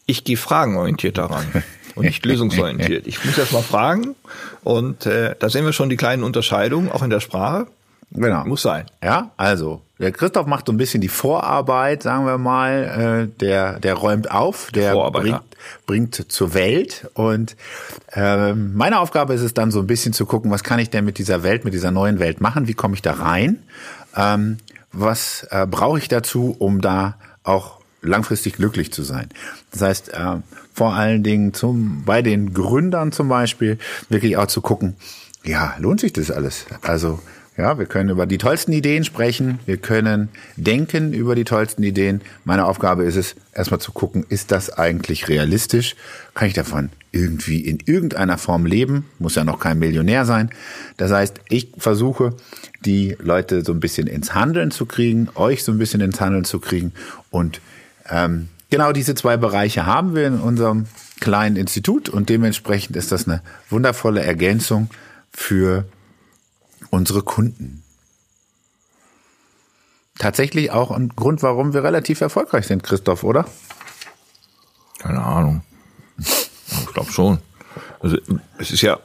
Ich 0.06 0.24
gehe 0.24 0.36
fragenorientiert 0.36 1.18
daran 1.18 1.44
und 1.94 2.04
nicht 2.04 2.24
lösungsorientiert. 2.24 3.06
Ich 3.06 3.24
muss 3.24 3.38
erst 3.38 3.52
mal 3.52 3.62
fragen 3.62 4.14
und 4.62 5.06
äh, 5.06 5.34
da 5.38 5.48
sehen 5.48 5.64
wir 5.64 5.72
schon 5.72 5.88
die 5.88 5.96
kleinen 5.96 6.22
Unterscheidungen, 6.22 6.90
auch 6.90 7.02
in 7.02 7.10
der 7.10 7.20
Sprache. 7.20 7.66
Genau. 8.14 8.44
Muss 8.44 8.62
sein. 8.62 8.86
Ja, 9.02 9.30
also 9.36 9.80
der 9.98 10.12
Christoph 10.12 10.46
macht 10.46 10.66
so 10.66 10.72
ein 10.72 10.76
bisschen 10.76 11.00
die 11.00 11.08
Vorarbeit, 11.08 12.02
sagen 12.02 12.26
wir 12.26 12.36
mal. 12.36 13.28
Äh, 13.30 13.38
der 13.38 13.78
der 13.80 13.94
räumt 13.94 14.30
auf, 14.30 14.70
der 14.72 14.94
bringt, 15.10 15.40
bringt 15.86 16.32
zur 16.32 16.54
Welt. 16.54 17.08
Und 17.14 17.56
ähm, 18.12 18.74
meine 18.74 18.98
Aufgabe 18.98 19.32
ist 19.34 19.42
es 19.42 19.54
dann 19.54 19.70
so 19.70 19.80
ein 19.80 19.86
bisschen 19.86 20.12
zu 20.12 20.26
gucken, 20.26 20.50
was 20.50 20.64
kann 20.64 20.78
ich 20.78 20.90
denn 20.90 21.04
mit 21.04 21.18
dieser 21.18 21.42
Welt, 21.42 21.64
mit 21.64 21.72
dieser 21.72 21.90
neuen 21.90 22.18
Welt 22.18 22.40
machen? 22.40 22.68
Wie 22.68 22.74
komme 22.74 22.94
ich 22.94 23.02
da 23.02 23.12
rein? 23.12 23.62
Ähm, 24.16 24.58
was 24.92 25.46
äh, 25.50 25.66
brauche 25.66 25.98
ich 25.98 26.08
dazu, 26.08 26.54
um 26.58 26.80
da 26.80 27.16
auch 27.44 27.80
langfristig 28.02 28.54
glücklich 28.54 28.92
zu 28.92 29.04
sein? 29.04 29.28
Das 29.70 29.82
heißt, 29.82 30.08
äh, 30.10 30.36
vor 30.74 30.94
allen 30.94 31.22
Dingen 31.22 31.54
zum, 31.54 32.04
bei 32.04 32.22
den 32.22 32.52
Gründern 32.52 33.12
zum 33.12 33.28
Beispiel 33.28 33.78
wirklich 34.08 34.36
auch 34.36 34.46
zu 34.46 34.60
gucken, 34.60 34.96
ja, 35.44 35.74
lohnt 35.78 36.00
sich 36.00 36.12
das 36.12 36.30
alles? 36.30 36.66
Also 36.82 37.20
ja, 37.56 37.78
wir 37.78 37.84
können 37.84 38.08
über 38.08 38.24
die 38.24 38.38
tollsten 38.38 38.72
Ideen 38.72 39.04
sprechen, 39.04 39.58
wir 39.66 39.76
können 39.76 40.30
denken 40.56 41.12
über 41.12 41.34
die 41.34 41.44
tollsten 41.44 41.82
Ideen. 41.82 42.22
Meine 42.44 42.64
Aufgabe 42.64 43.04
ist 43.04 43.16
es, 43.16 43.34
erstmal 43.52 43.80
zu 43.80 43.92
gucken, 43.92 44.24
ist 44.28 44.50
das 44.50 44.70
eigentlich 44.70 45.28
realistisch? 45.28 45.94
Kann 46.34 46.48
ich 46.48 46.54
davon 46.54 46.88
irgendwie 47.10 47.60
in 47.60 47.78
irgendeiner 47.84 48.38
Form 48.38 48.64
leben? 48.64 49.04
Muss 49.18 49.34
ja 49.34 49.44
noch 49.44 49.60
kein 49.60 49.78
Millionär 49.78 50.24
sein. 50.24 50.50
Das 50.96 51.12
heißt, 51.12 51.40
ich 51.50 51.68
versuche, 51.76 52.34
die 52.86 53.16
Leute 53.20 53.62
so 53.62 53.72
ein 53.72 53.80
bisschen 53.80 54.06
ins 54.06 54.34
Handeln 54.34 54.70
zu 54.70 54.86
kriegen, 54.86 55.28
euch 55.34 55.62
so 55.62 55.72
ein 55.72 55.78
bisschen 55.78 56.00
ins 56.00 56.22
Handeln 56.22 56.44
zu 56.44 56.58
kriegen. 56.58 56.92
Und 57.30 57.60
ähm, 58.08 58.48
genau 58.70 58.92
diese 58.92 59.14
zwei 59.14 59.36
Bereiche 59.36 59.84
haben 59.84 60.14
wir 60.14 60.26
in 60.26 60.40
unserem 60.40 60.86
kleinen 61.20 61.56
Institut 61.56 62.08
und 62.08 62.30
dementsprechend 62.30 62.96
ist 62.96 63.12
das 63.12 63.28
eine 63.28 63.42
wundervolle 63.68 64.22
Ergänzung 64.22 64.88
für 65.30 65.84
unsere 66.92 67.22
Kunden. 67.22 67.82
Tatsächlich 70.18 70.70
auch 70.70 70.90
ein 70.90 71.08
Grund, 71.08 71.42
warum 71.42 71.72
wir 71.72 71.82
relativ 71.82 72.20
erfolgreich 72.20 72.66
sind, 72.66 72.82
Christoph, 72.82 73.24
oder? 73.24 73.46
Keine 74.98 75.22
Ahnung. 75.22 75.62
Ich 76.18 76.92
glaube 76.92 77.10
schon. 77.10 77.38
Also 78.00 78.18
es 78.58 78.70
ist 78.70 78.82
ja 78.82 79.00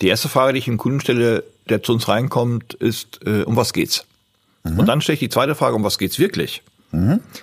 die 0.00 0.08
erste 0.08 0.28
Frage, 0.28 0.54
die 0.54 0.58
ich 0.58 0.64
dem 0.64 0.78
Kunden 0.78 1.00
stelle, 1.00 1.44
der 1.68 1.82
zu 1.82 1.92
uns 1.92 2.08
reinkommt, 2.08 2.74
ist, 2.74 3.20
äh, 3.26 3.42
um 3.42 3.56
was 3.56 3.72
geht's? 3.72 4.04
Und 4.64 4.86
dann 4.86 5.00
stelle 5.00 5.14
ich 5.14 5.20
die 5.20 5.28
zweite 5.28 5.54
Frage, 5.54 5.76
um 5.76 5.84
was 5.84 5.96
geht's 5.98 6.18
wirklich? 6.18 6.62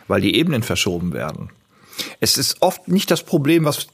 Weil 0.07 0.19
die 0.19 0.35
Ebenen 0.35 0.61
verschoben 0.61 1.13
werden. 1.13 1.51
Es 2.19 2.37
ist 2.37 2.61
oft 2.61 2.89
nicht 2.89 3.09
das 3.11 3.23
Problem, 3.23 3.63
was, 3.63 3.87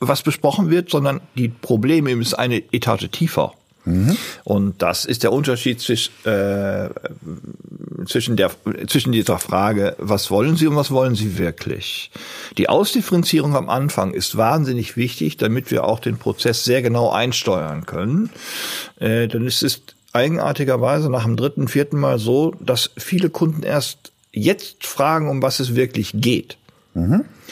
was 0.00 0.22
besprochen 0.22 0.70
wird, 0.70 0.90
sondern 0.90 1.20
die 1.36 1.48
Probleme 1.48 2.10
ist 2.12 2.34
eine 2.34 2.62
Etage 2.72 3.10
tiefer. 3.12 3.54
Und 4.44 4.82
das 4.82 5.04
ist 5.04 5.22
der 5.22 5.32
Unterschied 5.32 5.80
zwischen, 5.80 6.12
äh, 6.24 6.90
zwischen, 8.06 8.36
der, 8.36 8.50
zwischen 8.86 9.12
dieser 9.12 9.38
Frage, 9.38 9.96
was 9.98 10.30
wollen 10.30 10.56
Sie 10.56 10.66
und 10.66 10.76
was 10.76 10.90
wollen 10.90 11.14
Sie 11.14 11.38
wirklich? 11.38 12.10
Die 12.58 12.68
Ausdifferenzierung 12.68 13.56
am 13.56 13.68
Anfang 13.68 14.12
ist 14.12 14.36
wahnsinnig 14.36 14.96
wichtig, 14.96 15.36
damit 15.36 15.70
wir 15.70 15.84
auch 15.84 16.00
den 16.00 16.18
Prozess 16.18 16.64
sehr 16.64 16.82
genau 16.82 17.10
einsteuern 17.10 17.86
können. 17.86 18.30
Äh, 18.98 19.28
denn 19.28 19.46
es 19.46 19.62
ist 19.62 19.94
eigenartigerweise 20.12 21.10
nach 21.10 21.24
dem 21.24 21.36
dritten, 21.36 21.68
vierten 21.68 21.98
Mal 21.98 22.18
so, 22.18 22.54
dass 22.60 22.90
viele 22.96 23.30
Kunden 23.30 23.62
erst 23.62 24.12
jetzt 24.32 24.86
fragen, 24.86 25.28
um 25.28 25.42
was 25.42 25.60
es 25.60 25.74
wirklich 25.74 26.12
geht. 26.14 26.58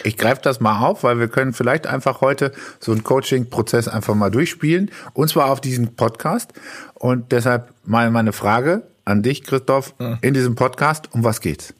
Ich 0.05 0.17
greife 0.17 0.41
das 0.43 0.61
mal 0.61 0.85
auf, 0.85 1.05
weil 1.05 1.19
wir 1.19 1.29
können 1.29 1.53
vielleicht 1.53 1.87
einfach 1.87 2.21
heute 2.21 2.53
so 2.81 2.93
einen 2.93 3.05
Coaching-Prozess 3.05 3.89
einfach 3.89 4.15
mal 4.15 4.31
durchspielen. 4.31 4.91
Und 5.13 5.29
zwar 5.29 5.51
auf 5.51 5.61
diesen 5.61 5.95
Podcast. 5.95 6.53
Und 6.95 7.33
deshalb 7.33 7.73
mal 7.85 8.11
meine 8.11 8.33
Frage 8.33 8.83
an 9.05 9.23
dich, 9.23 9.45
Christoph, 9.45 9.95
in 10.21 10.35
diesem 10.35 10.55
Podcast. 10.55 11.09
Um 11.13 11.23
was 11.25 11.41
geht's? 11.41 11.75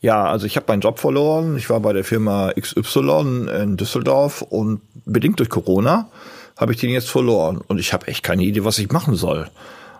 Ja, 0.00 0.24
also 0.24 0.46
ich 0.46 0.56
habe 0.56 0.66
meinen 0.68 0.80
Job 0.80 0.98
verloren. 0.98 1.56
Ich 1.56 1.68
war 1.68 1.80
bei 1.80 1.92
der 1.92 2.04
Firma 2.04 2.52
XY 2.58 3.48
in 3.62 3.76
Düsseldorf 3.76 4.42
und 4.42 4.80
bedingt 5.04 5.40
durch 5.40 5.50
Corona 5.50 6.08
habe 6.56 6.72
ich 6.72 6.78
den 6.78 6.90
jetzt 6.90 7.10
verloren. 7.10 7.58
Und 7.66 7.78
ich 7.78 7.92
habe 7.92 8.06
echt 8.08 8.22
keine 8.22 8.44
Idee, 8.44 8.64
was 8.64 8.78
ich 8.78 8.90
machen 8.90 9.14
soll. 9.14 9.48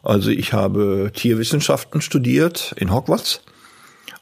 Also 0.02 0.30
ich 0.30 0.52
habe 0.52 1.10
Tierwissenschaften 1.14 2.00
studiert 2.00 2.74
in 2.76 2.92
Hogwarts. 2.92 3.42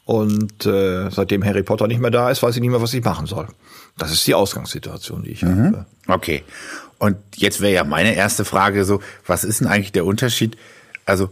Und 0.09 0.65
äh, 0.65 1.11
seitdem 1.11 1.45
Harry 1.45 1.61
Potter 1.61 1.85
nicht 1.85 2.01
mehr 2.01 2.09
da 2.09 2.31
ist, 2.31 2.41
weiß 2.41 2.55
ich 2.55 2.61
nicht 2.61 2.71
mehr, 2.71 2.81
was 2.81 2.95
ich 2.95 3.03
machen 3.03 3.27
soll. 3.27 3.47
Das 3.95 4.11
ist 4.11 4.25
die 4.25 4.33
Ausgangssituation, 4.33 5.21
die 5.21 5.29
ich 5.29 5.43
habe. 5.43 5.85
Okay. 6.07 6.43
Und 6.97 7.17
jetzt 7.35 7.61
wäre 7.61 7.73
ja 7.73 7.83
meine 7.83 8.15
erste 8.15 8.43
Frage 8.43 8.85
so, 8.85 9.01
was 9.27 9.43
ist 9.43 9.59
denn 9.59 9.67
eigentlich 9.67 9.91
der 9.91 10.07
Unterschied? 10.07 10.57
Also 11.05 11.29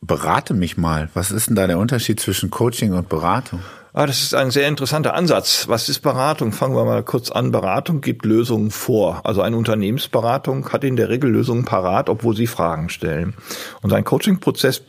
berate 0.00 0.54
mich 0.54 0.78
mal. 0.78 1.10
Was 1.12 1.30
ist 1.30 1.48
denn 1.48 1.54
da 1.56 1.66
der 1.66 1.76
Unterschied 1.76 2.18
zwischen 2.18 2.48
Coaching 2.48 2.94
und 2.94 3.10
Beratung? 3.10 3.60
Ah, 3.92 4.06
das 4.06 4.22
ist 4.22 4.34
ein 4.34 4.50
sehr 4.50 4.68
interessanter 4.68 5.12
Ansatz. 5.12 5.68
Was 5.68 5.90
ist 5.90 6.00
Beratung? 6.00 6.52
Fangen 6.52 6.76
wir 6.76 6.86
mal 6.86 7.02
kurz 7.02 7.30
an. 7.30 7.50
Beratung 7.50 8.00
gibt 8.00 8.24
Lösungen 8.24 8.70
vor. 8.70 9.20
Also 9.24 9.42
eine 9.42 9.58
Unternehmensberatung 9.58 10.72
hat 10.72 10.82
in 10.82 10.96
der 10.96 11.10
Regel 11.10 11.30
Lösungen 11.30 11.66
parat, 11.66 12.08
obwohl 12.08 12.34
sie 12.34 12.46
Fragen 12.46 12.88
stellen. 12.88 13.34
Und 13.82 13.92
ein 13.92 14.04
Coaching-Prozess 14.04 14.82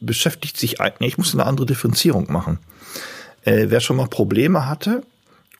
beschäftigt 0.00 0.56
sich, 0.56 0.78
nee, 1.00 1.06
ich 1.06 1.18
muss 1.18 1.34
eine 1.34 1.46
andere 1.46 1.66
Differenzierung 1.66 2.30
machen. 2.30 2.58
Äh, 3.42 3.66
wer 3.68 3.80
schon 3.80 3.96
mal 3.96 4.08
Probleme 4.08 4.66
hatte 4.66 5.02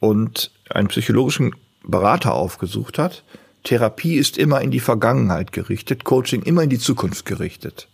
und 0.01 0.51
einen 0.71 0.89
psychologischen 0.89 1.55
Berater 1.85 2.35
aufgesucht 2.35 2.99
hat, 2.99 3.23
Therapie 3.63 4.15
ist 4.17 4.39
immer 4.39 4.61
in 4.61 4.71
die 4.71 4.81
Vergangenheit 4.81 5.53
gerichtet, 5.53 6.05
Coaching 6.05 6.43
immer 6.43 6.63
in 6.63 6.71
die 6.71 6.79
Zukunft 6.79 7.25
gerichtet. 7.25 7.89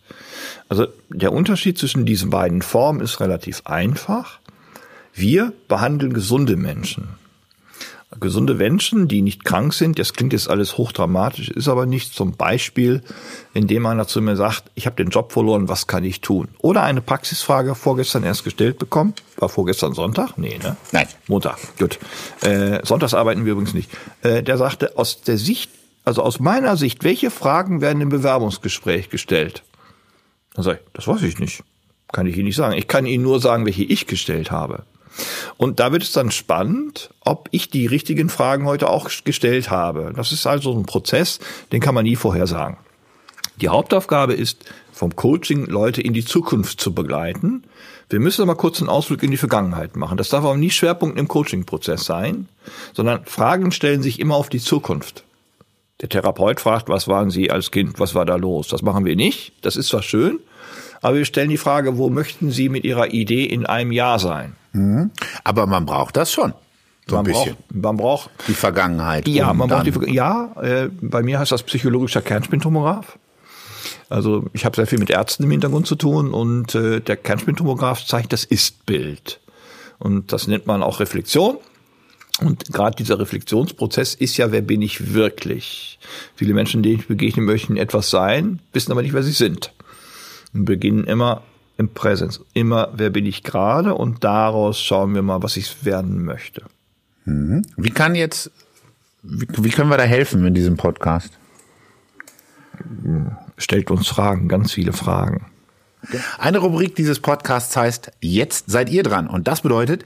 Also 0.69 0.87
der 1.09 1.33
Unterschied 1.33 1.77
zwischen 1.77 2.05
diesen 2.05 2.29
beiden 2.29 2.61
Formen 2.61 3.01
ist 3.01 3.19
relativ 3.19 3.63
einfach. 3.65 4.39
Wir 5.13 5.51
behandeln 5.67 6.13
gesunde 6.13 6.55
Menschen. 6.55 7.09
Gesunde 8.19 8.53
Menschen, 8.53 9.07
die 9.07 9.21
nicht 9.21 9.45
krank 9.45 9.73
sind, 9.73 9.99
das 9.99 10.13
klingt 10.13 10.33
jetzt 10.33 10.49
alles 10.49 10.77
hochdramatisch, 10.77 11.49
ist 11.49 11.67
aber 11.67 11.85
nicht 11.85 12.13
zum 12.13 12.33
Beispiel, 12.33 13.01
indem 13.53 13.85
einer 13.85 14.07
zu 14.07 14.21
mir 14.21 14.35
sagt, 14.35 14.65
ich 14.75 14.85
habe 14.85 14.95
den 14.95 15.09
Job 15.09 15.31
verloren, 15.31 15.67
was 15.69 15.87
kann 15.87 16.03
ich 16.03 16.21
tun? 16.21 16.47
Oder 16.59 16.83
eine 16.83 17.01
Praxisfrage 17.01 17.75
vorgestern 17.75 18.23
erst 18.23 18.43
gestellt 18.43 18.79
bekommen, 18.79 19.13
war 19.37 19.49
vorgestern 19.49 19.93
Sonntag? 19.93 20.37
Nee, 20.37 20.59
ne? 20.61 20.77
Nein. 20.91 21.07
Montag, 21.27 21.57
gut. 21.77 21.99
Äh, 22.41 22.85
Sonntags 22.85 23.13
arbeiten 23.13 23.45
wir 23.45 23.53
übrigens 23.53 23.73
nicht. 23.73 23.89
Äh, 24.21 24.43
der 24.43 24.57
sagte, 24.57 24.97
aus 24.97 25.21
der 25.21 25.37
Sicht, 25.37 25.71
also 26.05 26.21
aus 26.21 26.39
meiner 26.39 26.77
Sicht, 26.77 27.03
welche 27.03 27.31
Fragen 27.31 27.81
werden 27.81 28.01
im 28.01 28.09
Bewerbungsgespräch 28.09 29.09
gestellt? 29.09 29.63
Dann 30.53 30.63
sag 30.63 30.75
ich, 30.75 30.81
das 30.93 31.07
weiß 31.07 31.23
ich 31.23 31.39
nicht. 31.39 31.63
Kann 32.11 32.27
ich 32.27 32.35
Ihnen 32.37 32.45
nicht 32.45 32.55
sagen. 32.55 32.77
Ich 32.77 32.87
kann 32.87 33.05
Ihnen 33.05 33.23
nur 33.23 33.39
sagen, 33.39 33.65
welche 33.65 33.83
ich 33.83 34.05
gestellt 34.05 34.51
habe. 34.51 34.83
Und 35.57 35.79
da 35.79 35.91
wird 35.91 36.03
es 36.03 36.11
dann 36.11 36.31
spannend, 36.31 37.09
ob 37.21 37.47
ich 37.51 37.69
die 37.69 37.85
richtigen 37.85 38.29
Fragen 38.29 38.65
heute 38.65 38.89
auch 38.89 39.09
gestellt 39.23 39.69
habe. 39.69 40.13
Das 40.15 40.31
ist 40.31 40.47
also 40.47 40.73
ein 40.73 40.85
Prozess, 40.85 41.39
den 41.71 41.81
kann 41.81 41.95
man 41.95 42.03
nie 42.03 42.15
vorhersagen. 42.15 42.77
Die 43.61 43.69
Hauptaufgabe 43.69 44.33
ist, 44.33 44.65
vom 44.91 45.15
Coaching 45.15 45.65
Leute 45.65 46.01
in 46.01 46.13
die 46.13 46.25
Zukunft 46.25 46.79
zu 46.79 46.93
begleiten. 46.93 47.63
Wir 48.09 48.19
müssen 48.19 48.43
aber 48.43 48.55
kurz 48.55 48.79
einen 48.79 48.89
Ausflug 48.89 49.23
in 49.23 49.31
die 49.31 49.37
Vergangenheit 49.37 49.95
machen. 49.95 50.17
Das 50.17 50.29
darf 50.29 50.43
aber 50.43 50.57
nie 50.57 50.69
Schwerpunkt 50.69 51.17
im 51.17 51.27
Coaching-Prozess 51.27 52.05
sein, 52.05 52.47
sondern 52.93 53.25
Fragen 53.25 53.71
stellen 53.71 54.03
sich 54.03 54.19
immer 54.19 54.35
auf 54.35 54.49
die 54.49 54.59
Zukunft. 54.59 55.23
Der 56.01 56.09
Therapeut 56.09 56.59
fragt, 56.59 56.89
was 56.89 57.07
waren 57.07 57.31
Sie 57.31 57.49
als 57.49 57.71
Kind, 57.71 57.99
was 57.99 58.13
war 58.13 58.25
da 58.25 58.35
los? 58.35 58.67
Das 58.67 58.81
machen 58.81 59.05
wir 59.05 59.15
nicht. 59.15 59.53
Das 59.61 59.75
ist 59.75 59.87
zwar 59.87 60.03
schön, 60.03 60.39
aber 61.01 61.17
wir 61.17 61.25
stellen 61.25 61.49
die 61.49 61.57
Frage, 61.57 61.97
wo 61.97 62.09
möchten 62.09 62.51
Sie 62.51 62.69
mit 62.69 62.83
Ihrer 62.83 63.13
Idee 63.13 63.45
in 63.45 63.65
einem 63.65 63.91
Jahr 63.91 64.19
sein? 64.19 64.55
Mhm. 64.73 65.11
Aber 65.43 65.65
man 65.67 65.85
braucht 65.85 66.17
das 66.17 66.31
schon. 66.31 66.53
So 67.07 67.15
man 67.15 67.25
ein 67.25 67.31
bisschen. 67.31 67.55
braucht, 67.55 67.75
man 67.75 67.97
braucht 67.97 68.29
die 68.47 68.53
Vergangenheit. 68.53 69.27
ja, 69.27 69.51
um 69.51 69.57
man 69.57 69.69
braucht 69.69 69.85
die 69.85 70.13
ja, 70.13 70.53
äh, 70.61 70.89
bei 71.01 71.21
mir 71.21 71.39
heißt 71.39 71.51
das 71.51 71.63
psychologischer 71.63 72.21
Kernspintomograph. 72.21 73.17
Also 74.09 74.45
ich 74.53 74.65
habe 74.65 74.75
sehr 74.75 74.87
viel 74.87 74.99
mit 74.99 75.09
Ärzten 75.09 75.43
im 75.43 75.51
Hintergrund 75.51 75.87
zu 75.87 75.95
tun 75.95 76.33
und 76.33 76.75
äh, 76.75 77.01
der 77.01 77.17
Kernspintomograph 77.17 78.05
zeigt 78.05 78.31
das 78.31 78.43
Ist-Bild. 78.43 79.39
Und 79.99 80.31
das 80.31 80.47
nennt 80.47 80.67
man 80.67 80.83
auch 80.83 80.99
Reflexion. 80.99 81.57
Und 82.39 82.71
gerade 82.71 82.95
dieser 82.95 83.19
Reflexionsprozess 83.19 84.15
ist 84.15 84.37
ja, 84.37 84.51
wer 84.51 84.61
bin 84.61 84.81
ich 84.81 85.13
wirklich? 85.13 85.99
Viele 86.35 86.53
Menschen, 86.53 86.83
denen 86.83 86.99
ich 86.99 87.07
begegnen 87.07 87.45
möchten, 87.45 87.77
etwas 87.77 88.09
sein, 88.09 88.59
wissen 88.71 88.91
aber 88.91 89.01
nicht, 89.01 89.13
wer 89.13 89.23
sie 89.23 89.31
sind. 89.31 89.73
Und 90.53 90.65
beginnen 90.65 91.05
immer 91.05 91.43
im 91.77 91.89
Präsens. 91.89 92.41
Immer, 92.53 92.89
wer 92.93 93.09
bin 93.09 93.25
ich 93.25 93.43
gerade? 93.43 93.95
Und 93.95 94.23
daraus 94.23 94.79
schauen 94.79 95.15
wir 95.15 95.21
mal, 95.21 95.41
was 95.43 95.57
ich 95.57 95.85
werden 95.85 96.23
möchte. 96.23 96.63
Wie 97.25 97.89
kann 97.89 98.15
jetzt, 98.15 98.51
wie, 99.21 99.47
wie 99.57 99.69
können 99.69 99.89
wir 99.89 99.97
da 99.97 100.03
helfen 100.03 100.45
in 100.45 100.53
diesem 100.53 100.77
Podcast? 100.77 101.31
Stellt 103.57 103.91
uns 103.91 104.07
Fragen, 104.07 104.47
ganz 104.47 104.73
viele 104.73 104.93
Fragen. 104.93 105.45
Eine 106.37 106.57
Rubrik 106.57 106.95
dieses 106.95 107.19
Podcasts 107.19 107.75
heißt 107.77 108.11
Jetzt 108.19 108.69
seid 108.69 108.89
ihr 108.89 109.03
dran. 109.03 109.27
Und 109.27 109.47
das 109.47 109.61
bedeutet, 109.61 110.03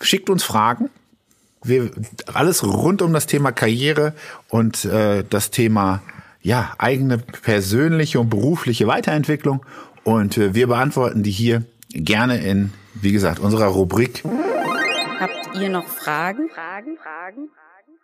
schickt 0.00 0.28
uns 0.28 0.44
Fragen. 0.44 0.90
Wir, 1.62 1.90
alles 2.32 2.62
rund 2.62 3.02
um 3.02 3.12
das 3.12 3.26
Thema 3.26 3.50
Karriere 3.50 4.12
und 4.48 4.84
äh, 4.84 5.24
das 5.28 5.50
Thema 5.50 6.02
ja, 6.40 6.74
eigene 6.78 7.18
persönliche 7.18 8.20
und 8.20 8.30
berufliche 8.30 8.86
Weiterentwicklung. 8.86 9.64
Und 10.08 10.38
äh, 10.38 10.54
wir 10.54 10.68
beantworten 10.68 11.22
die 11.22 11.30
hier 11.30 11.64
gerne 11.90 12.38
in, 12.38 12.72
wie 12.94 13.12
gesagt, 13.12 13.40
unserer 13.40 13.66
Rubrik. 13.66 14.24
Habt 15.20 15.54
ihr 15.60 15.68
noch 15.68 15.86
Fragen? 15.86 16.48
Fragen, 16.48 16.96
Fragen? 16.96 17.50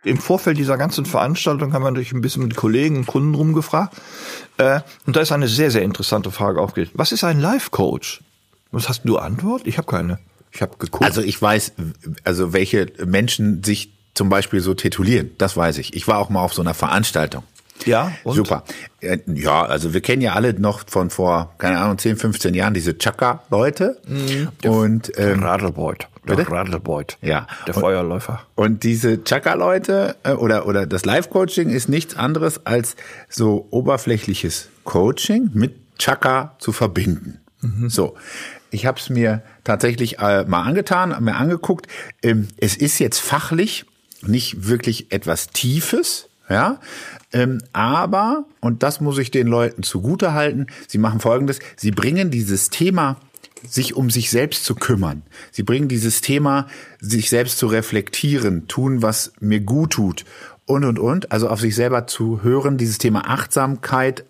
Im 0.03 0.19
Vorfeld 0.19 0.59
dieser 0.59 0.77
ganzen 0.77 1.07
Veranstaltung 1.07 1.73
haben 1.73 1.83
wir 1.83 1.91
natürlich 1.91 2.13
ein 2.13 2.21
bisschen 2.21 2.43
mit 2.43 2.57
Kollegen 2.57 2.99
und 2.99 3.07
Kunden 3.07 3.35
rumgefragt. 3.35 3.97
Äh, 4.59 4.81
und 5.07 5.17
da 5.17 5.23
ist 5.23 5.33
eine 5.33 5.49
sehr, 5.49 5.71
sehr 5.71 5.81
interessante 5.81 6.31
Frage 6.31 6.61
aufgeht. 6.61 6.91
Was 6.93 7.11
ist 7.11 7.25
ein 7.25 7.41
Life-Coach? 7.41 8.23
Was 8.71 8.91
hast 8.91 9.05
du 9.05 9.17
Antwort? 9.17 9.63
Ich 9.65 9.79
habe 9.79 9.87
keine. 9.87 10.19
Ich 10.53 10.61
habe 10.61 10.77
geguckt. 10.77 11.07
Also 11.07 11.23
ich 11.23 11.41
weiß, 11.41 11.73
also 12.25 12.53
welche 12.53 12.93
Menschen 13.07 13.65
sich 13.65 13.95
zum 14.13 14.29
Beispiel 14.29 14.61
so 14.61 14.75
titulieren. 14.75 15.31
Das 15.39 15.57
weiß 15.57 15.79
ich. 15.79 15.97
Ich 15.97 16.07
war 16.07 16.19
auch 16.19 16.29
mal 16.29 16.43
auf 16.43 16.53
so 16.53 16.61
einer 16.61 16.75
Veranstaltung. 16.75 17.45
Ja, 17.85 18.13
und? 18.25 18.35
Super. 18.37 18.65
Äh, 19.01 19.19
Ja, 19.27 19.65
also 19.65 19.93
wir 19.95 20.01
kennen 20.01 20.23
ja 20.23 20.33
alle 20.35 20.55
noch 20.59 20.89
von 20.89 21.11
vor, 21.11 21.55
keine 21.59 21.79
Ahnung, 21.79 21.99
10, 21.99 22.17
15 22.17 22.55
Jahren 22.55 22.73
diese 22.75 22.97
Chaka-Leute. 22.97 24.01
Und, 24.65 25.13
ähm, 25.19 25.43
Radelbeut. 25.43 26.09
Der 26.27 26.37
Bitte? 26.37 26.51
Radelbeut. 26.51 27.19
Ja. 27.21 27.47
Der 27.67 27.77
Und- 27.77 27.81
Feuerläufer. 27.83 28.41
und 28.55 28.83
diese 28.83 29.23
Chaka-Leute 29.25 30.17
äh, 30.23 30.33
oder, 30.33 30.67
oder 30.67 30.87
das 30.87 31.05
Live-Coaching 31.05 31.69
ist 31.69 31.89
nichts 31.91 32.17
anderes 32.17 32.65
als 32.65 32.97
so 33.29 33.67
oberflächliches 33.71 34.69
Coaching 34.85 35.51
mit 35.53 35.75
Chaka 35.99 36.57
zu 36.59 36.73
verbinden. 36.73 37.41
So, 37.89 38.15
ich 38.71 38.85
habe 38.85 38.99
es 39.01 39.09
mir 39.09 39.43
tatsächlich 39.65 40.19
äh, 40.19 40.45
mal 40.45 40.63
angetan, 40.65 41.17
mir 41.25 41.37
angeguckt. 41.37 41.87
Ähm, 42.23 42.49
es 42.59 42.77
ist 42.77 42.99
jetzt 42.99 43.21
fachlich 43.21 43.87
nicht 44.21 44.69
wirklich 44.69 45.13
etwas 45.13 45.47
Tiefes, 45.49 46.29
ja, 46.49 46.81
ähm, 47.33 47.59
aber, 47.73 48.45
und 48.61 48.83
das 48.83 49.01
muss 49.01 49.19
ich 49.19 49.31
den 49.31 49.47
Leuten 49.47 49.83
zugute 49.83 50.35
halten, 50.35 50.67
sie 50.89 50.99
machen 50.99 51.21
Folgendes, 51.21 51.59
sie 51.77 51.91
bringen 51.91 52.31
dieses 52.31 52.71
Thema 52.71 53.17
sich 53.67 53.97
um 53.97 54.11
sich 54.11 54.31
selbst 54.31 54.65
zu 54.65 54.75
kümmern. 54.75 55.23
Sie 55.51 55.63
bringen 55.63 55.89
dieses 55.89 56.21
Thema, 56.21 56.67
sich 57.01 57.31
selbst 57.31 57.57
zu 57.57 57.67
reflektieren, 57.67 58.69
tun, 58.69 59.01
was 59.01 59.33
mir 59.41 59.61
gut 59.61 59.93
tut 59.95 60.25
und, 60.67 60.85
und, 60.85 60.99
und. 60.99 61.33
Also 61.33 61.49
auf 61.49 61.61
sich 61.61 61.75
selber 61.75 62.07
zu 62.07 62.43
hören, 62.43 62.77
dieses 62.77 62.99
Thema 62.99 63.29
Achtsamkeit 63.29 64.25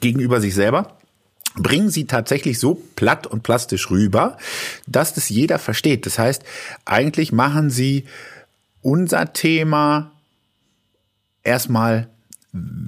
gegenüber 0.00 0.40
sich 0.40 0.54
selber 0.54 0.98
bringen 1.58 1.88
sie 1.88 2.06
tatsächlich 2.06 2.58
so 2.58 2.82
platt 2.96 3.26
und 3.26 3.42
plastisch 3.42 3.90
rüber, 3.90 4.36
dass 4.86 5.14
das 5.14 5.30
jeder 5.30 5.58
versteht. 5.58 6.04
Das 6.04 6.18
heißt, 6.18 6.42
eigentlich 6.84 7.32
machen 7.32 7.70
sie 7.70 8.04
unser 8.82 9.32
Thema 9.32 10.12
erstmal 11.46 12.08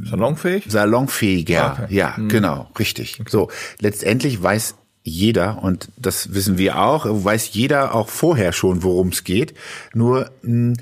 Salonfähig? 0.04 0.64
salonfähiger. 0.68 1.78
Okay. 1.84 1.94
Ja, 1.94 2.14
genau, 2.28 2.70
richtig. 2.78 3.20
So, 3.28 3.50
letztendlich 3.80 4.42
weiß 4.42 4.76
jeder, 5.02 5.62
und 5.62 5.88
das 5.96 6.34
wissen 6.34 6.58
wir 6.58 6.80
auch, 6.80 7.06
weiß 7.06 7.52
jeder 7.52 7.94
auch 7.94 8.08
vorher 8.08 8.52
schon, 8.52 8.82
worum 8.82 9.08
es 9.08 9.24
geht. 9.24 9.54
Nur 9.94 10.30
mh, 10.42 10.74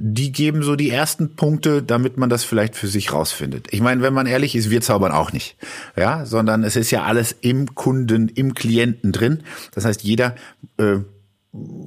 die 0.00 0.30
geben 0.30 0.62
so 0.62 0.76
die 0.76 0.90
ersten 0.90 1.34
Punkte, 1.34 1.82
damit 1.82 2.16
man 2.16 2.30
das 2.30 2.44
vielleicht 2.44 2.76
für 2.76 2.86
sich 2.86 3.12
rausfindet. 3.12 3.66
Ich 3.72 3.80
meine, 3.80 4.00
wenn 4.02 4.14
man 4.14 4.26
ehrlich 4.26 4.54
ist, 4.54 4.70
wir 4.70 4.80
zaubern 4.80 5.10
auch 5.10 5.32
nicht. 5.32 5.56
Ja, 5.96 6.24
sondern 6.24 6.62
es 6.62 6.76
ist 6.76 6.92
ja 6.92 7.02
alles 7.02 7.34
im 7.40 7.74
Kunden, 7.74 8.28
im 8.28 8.54
Klienten 8.54 9.10
drin. 9.10 9.42
Das 9.74 9.84
heißt, 9.84 10.02
jeder 10.04 10.36
äh, 10.76 10.98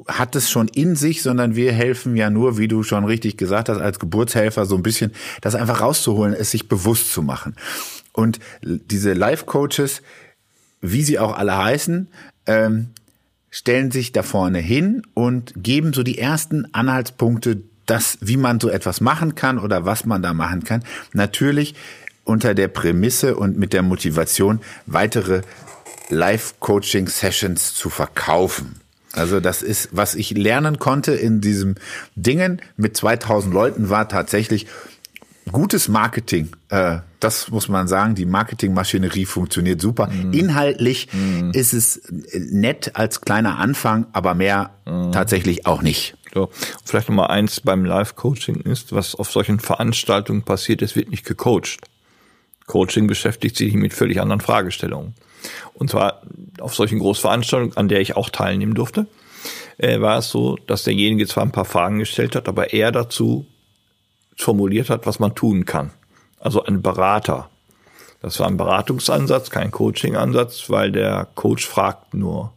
hat 0.08 0.36
es 0.36 0.50
schon 0.50 0.68
in 0.68 0.96
sich, 0.96 1.22
sondern 1.22 1.56
wir 1.56 1.72
helfen 1.72 2.16
ja 2.16 2.30
nur, 2.30 2.58
wie 2.58 2.68
du 2.68 2.84
schon 2.84 3.06
richtig 3.06 3.38
gesagt 3.38 3.70
hast, 3.70 3.80
als 3.80 4.00
Geburtshelfer 4.00 4.66
so 4.66 4.76
ein 4.76 4.84
bisschen, 4.84 5.12
das 5.42 5.56
einfach 5.56 5.82
rauszuholen, 5.82 6.34
es 6.34 6.52
sich 6.52 6.68
bewusst 6.68 7.14
zu 7.14 7.22
machen. 7.22 7.56
Und 8.12 8.40
diese 8.62 9.14
Life-Coaches, 9.14 10.02
wie 10.82 11.04
sie 11.04 11.20
auch 11.20 11.38
alle 11.38 11.58
heißen, 11.58 12.08
ähm, 12.48 12.88
stellen 13.52 13.92
sich 13.92 14.12
da 14.12 14.24
vorne 14.24 14.60
hin 14.60 15.04
und 15.14 15.54
geben 15.56 15.94
so 15.94 16.04
die 16.04 16.18
ersten 16.18 16.74
Anhaltspunkte, 16.74 17.62
das, 17.86 18.18
wie 18.22 18.38
man 18.38 18.60
so 18.60 18.70
etwas 18.70 19.02
machen 19.02 19.36
kann 19.36 19.60
oder 19.60 19.86
was 19.86 20.06
man 20.06 20.22
da 20.22 20.34
machen 20.34 20.64
kann. 20.64 20.84
Natürlich 21.14 21.76
unter 22.24 22.54
der 22.54 22.68
Prämisse 22.68 23.36
und 23.36 23.58
mit 23.58 23.74
der 23.74 23.82
Motivation, 23.82 24.62
weitere 24.86 25.42
Live-Coaching-Sessions 26.10 27.74
zu 27.74 27.90
verkaufen. 27.90 28.81
Also 29.14 29.40
das 29.40 29.62
ist, 29.62 29.90
was 29.92 30.16
ich 30.16 30.32
lernen 30.32 30.80
konnte 30.80 31.14
in 31.14 31.42
diesem 31.42 31.76
Dingen 32.16 32.62
mit 32.78 32.96
2000 32.96 33.54
Leuten 33.54 33.90
war 33.90 34.08
tatsächlich 34.08 34.68
gutes 35.52 35.88
Marketing. 35.88 36.50
Äh, 36.70 37.00
das 37.20 37.50
muss 37.50 37.68
man 37.68 37.88
sagen. 37.88 38.16
Die 38.16 38.26
Marketingmaschinerie 38.26 39.26
funktioniert 39.26 39.82
super. 39.82 40.10
Inhaltlich 40.32 41.08
ist 41.54 41.74
es 41.74 42.02
nett 42.34 42.92
als 42.96 43.22
kleiner 43.22 43.60
Anfang, 43.60 44.08
aber 44.14 44.34
mehr 44.34 44.72
tatsächlich 45.12 45.66
auch 45.66 45.82
nicht. 45.82 46.16
So. 46.34 46.50
Vielleicht 46.86 47.10
noch 47.10 47.16
mal 47.16 47.28
eins 47.28 47.60
beim 47.60 47.86
Live-Coaching 47.86 48.62
ist, 48.62 48.94
was 48.94 49.16
auf 49.16 49.32
solchen 49.32 49.60
Veranstaltungen 49.60 50.44
passiert, 50.44 50.82
es 50.82 50.96
wird 50.96 51.10
nicht 51.10 51.26
gecoacht. 51.26 51.82
Coaching 52.68 53.08
beschäftigt 53.08 53.58
sich 53.58 53.74
mit 53.74 53.94
völlig 53.94 54.22
anderen 54.22 54.42
Fragestellungen. 54.42 55.14
Und 55.74 55.90
zwar 55.90 56.22
auf 56.60 56.76
solchen 56.76 57.00
Großveranstaltungen, 57.00 57.78
an 57.78 57.88
der 57.88 58.02
ich 58.02 58.16
auch 58.16 58.30
teilnehmen 58.30 58.74
durfte, 58.74 59.08
äh, 59.78 60.00
war 60.00 60.18
es 60.18 60.30
so, 60.30 60.58
dass 60.68 60.84
derjenige 60.84 61.28
zwar 61.28 61.44
ein 61.44 61.52
paar 61.52 61.66
Fragen 61.66 62.00
gestellt 62.00 62.36
hat, 62.36 62.48
aber 62.48 62.74
er 62.74 62.92
dazu 62.92 63.46
formuliert 64.36 64.90
hat, 64.90 65.06
was 65.06 65.20
man 65.20 65.36
tun 65.36 65.66
kann. 65.66 65.92
Also 66.40 66.64
ein 66.64 66.82
Berater. 66.82 67.50
Das 68.22 68.40
war 68.40 68.48
ein 68.48 68.58
Beratungsansatz, 68.58 69.50
kein 69.50 69.72
Coaching-Ansatz, 69.72 70.70
weil 70.70 70.92
der 70.92 71.28
Coach 71.36 71.68
fragt 71.68 72.14
nur. 72.14 72.54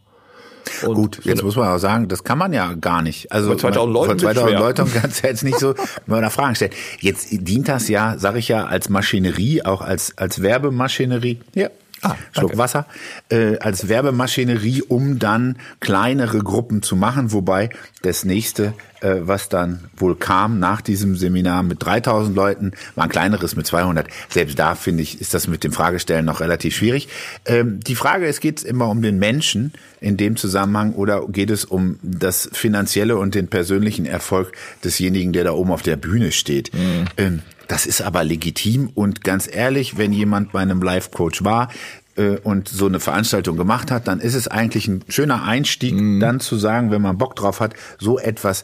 Und 0.83 0.95
Gut, 0.95 1.25
jetzt 1.25 1.43
muss 1.43 1.55
man 1.55 1.67
auch 1.67 1.77
sagen, 1.77 2.07
das 2.07 2.23
kann 2.23 2.37
man 2.37 2.53
ja 2.53 2.73
gar 2.73 3.01
nicht. 3.01 3.31
Also 3.31 3.51
Bei 3.51 3.55
2000 3.55 3.93
Leuten 3.93 4.09
von 4.09 4.19
2000 4.19 4.35
wird's 4.35 4.49
schwer. 4.49 4.59
Leuten 4.59 4.93
kannst 4.93 5.23
du 5.23 5.27
jetzt 5.27 5.43
nicht 5.43 5.59
so 5.59 5.75
mal 6.05 6.21
da 6.21 6.29
Fragen 6.29 6.55
stellen. 6.55 6.73
Jetzt 6.99 7.27
dient 7.31 7.67
das 7.67 7.87
ja, 7.87 8.17
sage 8.17 8.39
ich 8.39 8.47
ja, 8.47 8.65
als 8.65 8.89
Maschinerie, 8.89 9.63
auch 9.63 9.81
als 9.81 10.17
als 10.17 10.41
Werbemaschinerie. 10.41 11.39
Ja. 11.53 11.69
Ah, 12.05 12.15
Schluck. 12.31 12.57
Wasser, 12.57 12.85
äh, 13.29 13.57
als 13.57 13.89
Werbemaschinerie, 13.89 14.83
um 14.83 15.17
dann 15.17 15.57
kleinere 15.79 16.39
Gruppen 16.39 16.83
zu 16.83 16.95
machen, 16.95 17.31
wobei 17.31 17.69
das 18.03 18.25
nächste, 18.25 18.73
äh, 19.01 19.15
was 19.21 19.49
dann 19.49 19.85
wohl 19.97 20.15
kam 20.15 20.59
nach 20.59 20.81
diesem 20.81 21.15
Seminar 21.15 21.63
mit 21.63 21.83
3000 21.83 22.35
Leuten, 22.35 22.71
war 22.93 23.05
ein 23.05 23.09
kleineres 23.09 23.55
mit 23.55 23.65
200. 23.65 24.07
Selbst 24.29 24.59
da 24.59 24.75
finde 24.75 25.01
ich, 25.01 25.19
ist 25.19 25.33
das 25.33 25.47
mit 25.47 25.63
dem 25.63 25.71
Fragestellen 25.71 26.25
noch 26.25 26.41
relativ 26.41 26.75
schwierig. 26.75 27.09
Ähm, 27.45 27.79
die 27.79 27.95
Frage 27.95 28.27
ist, 28.27 28.39
geht 28.39 28.59
es 28.59 28.63
immer 28.63 28.89
um 28.89 29.01
den 29.01 29.17
Menschen 29.17 29.73
in 29.99 30.17
dem 30.17 30.35
Zusammenhang 30.35 30.93
oder 30.93 31.25
geht 31.27 31.49
es 31.49 31.65
um 31.65 31.97
das 32.03 32.49
finanzielle 32.53 33.17
und 33.17 33.33
den 33.33 33.47
persönlichen 33.47 34.05
Erfolg 34.05 34.51
desjenigen, 34.83 35.33
der 35.33 35.43
da 35.43 35.51
oben 35.53 35.71
auf 35.71 35.81
der 35.81 35.95
Bühne 35.95 36.31
steht? 36.31 36.71
Ähm, 37.17 37.41
das 37.67 37.85
ist 37.85 38.01
aber 38.01 38.23
legitim 38.23 38.89
und 38.93 39.23
ganz 39.23 39.47
ehrlich, 39.51 39.97
wenn 39.97 40.13
jemand 40.13 40.51
bei 40.51 40.61
einem 40.61 40.81
Live-Coach 40.81 41.43
war 41.43 41.69
äh, 42.15 42.37
und 42.37 42.67
so 42.67 42.85
eine 42.85 42.99
Veranstaltung 42.99 43.57
gemacht 43.57 43.91
hat, 43.91 44.07
dann 44.07 44.19
ist 44.19 44.35
es 44.35 44.47
eigentlich 44.47 44.87
ein 44.87 45.03
schöner 45.09 45.43
Einstieg, 45.43 45.95
dann 46.19 46.39
zu 46.39 46.57
sagen, 46.57 46.91
wenn 46.91 47.01
man 47.01 47.17
Bock 47.17 47.35
drauf 47.35 47.59
hat, 47.59 47.73
so 47.99 48.19
etwas 48.19 48.63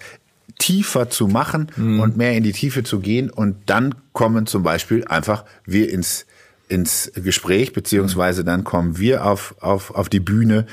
tiefer 0.60 1.10
zu 1.10 1.28
machen 1.28 1.72
und 1.78 2.18
mehr 2.18 2.34
in 2.34 2.44
die 2.44 2.52
Tiefe 2.52 2.84
zu 2.84 3.00
gehen 3.00 3.30
und 3.30 3.56
dann 3.66 3.96
kommen 4.14 4.46
zum 4.46 4.62
Beispiel 4.64 5.06
einfach 5.06 5.46
wir 5.66 5.90
ins 5.92 6.26
ins 6.72 7.12
Gespräch, 7.16 7.74
beziehungsweise 7.74 8.46
dann 8.46 8.64
kommen 8.64 8.98
wir 8.98 9.26
auf, 9.26 9.56
auf, 9.60 9.94
auf 9.94 10.08
die 10.08 10.22
Bühne, 10.22 10.66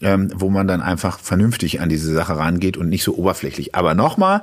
ähm, 0.00 0.32
wo 0.34 0.48
man 0.48 0.66
dann 0.66 0.80
einfach 0.80 1.18
vernünftig 1.18 1.80
an 1.80 1.90
diese 1.90 2.12
Sache 2.12 2.36
rangeht 2.36 2.78
und 2.78 2.88
nicht 2.88 3.04
so 3.04 3.14
oberflächlich. 3.16 3.74
Aber 3.74 3.94
nochmal, 3.94 4.42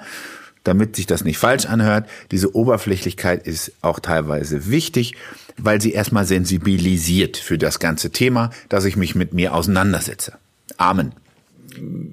damit 0.70 0.96
sich 0.96 1.08
das 1.08 1.24
nicht 1.24 1.40
falsch 1.40 1.66
anhört, 1.66 2.08
diese 2.30 2.56
Oberflächlichkeit 2.56 3.48
ist 3.48 3.72
auch 3.82 4.00
teilweise 4.00 4.70
wichtig, 4.70 5.16
weil 5.58 5.82
sie 5.82 5.94
erstmal 5.94 6.26
sensibilisiert 6.26 7.38
für 7.38 7.58
das 7.58 7.80
ganze 7.80 8.12
Thema, 8.12 8.52
dass 8.70 8.86
ich 8.86 8.96
mich 8.96 9.16
mit 9.16 9.34
mir 9.34 9.56
auseinandersetze. 9.56 10.34
Amen. 10.78 11.14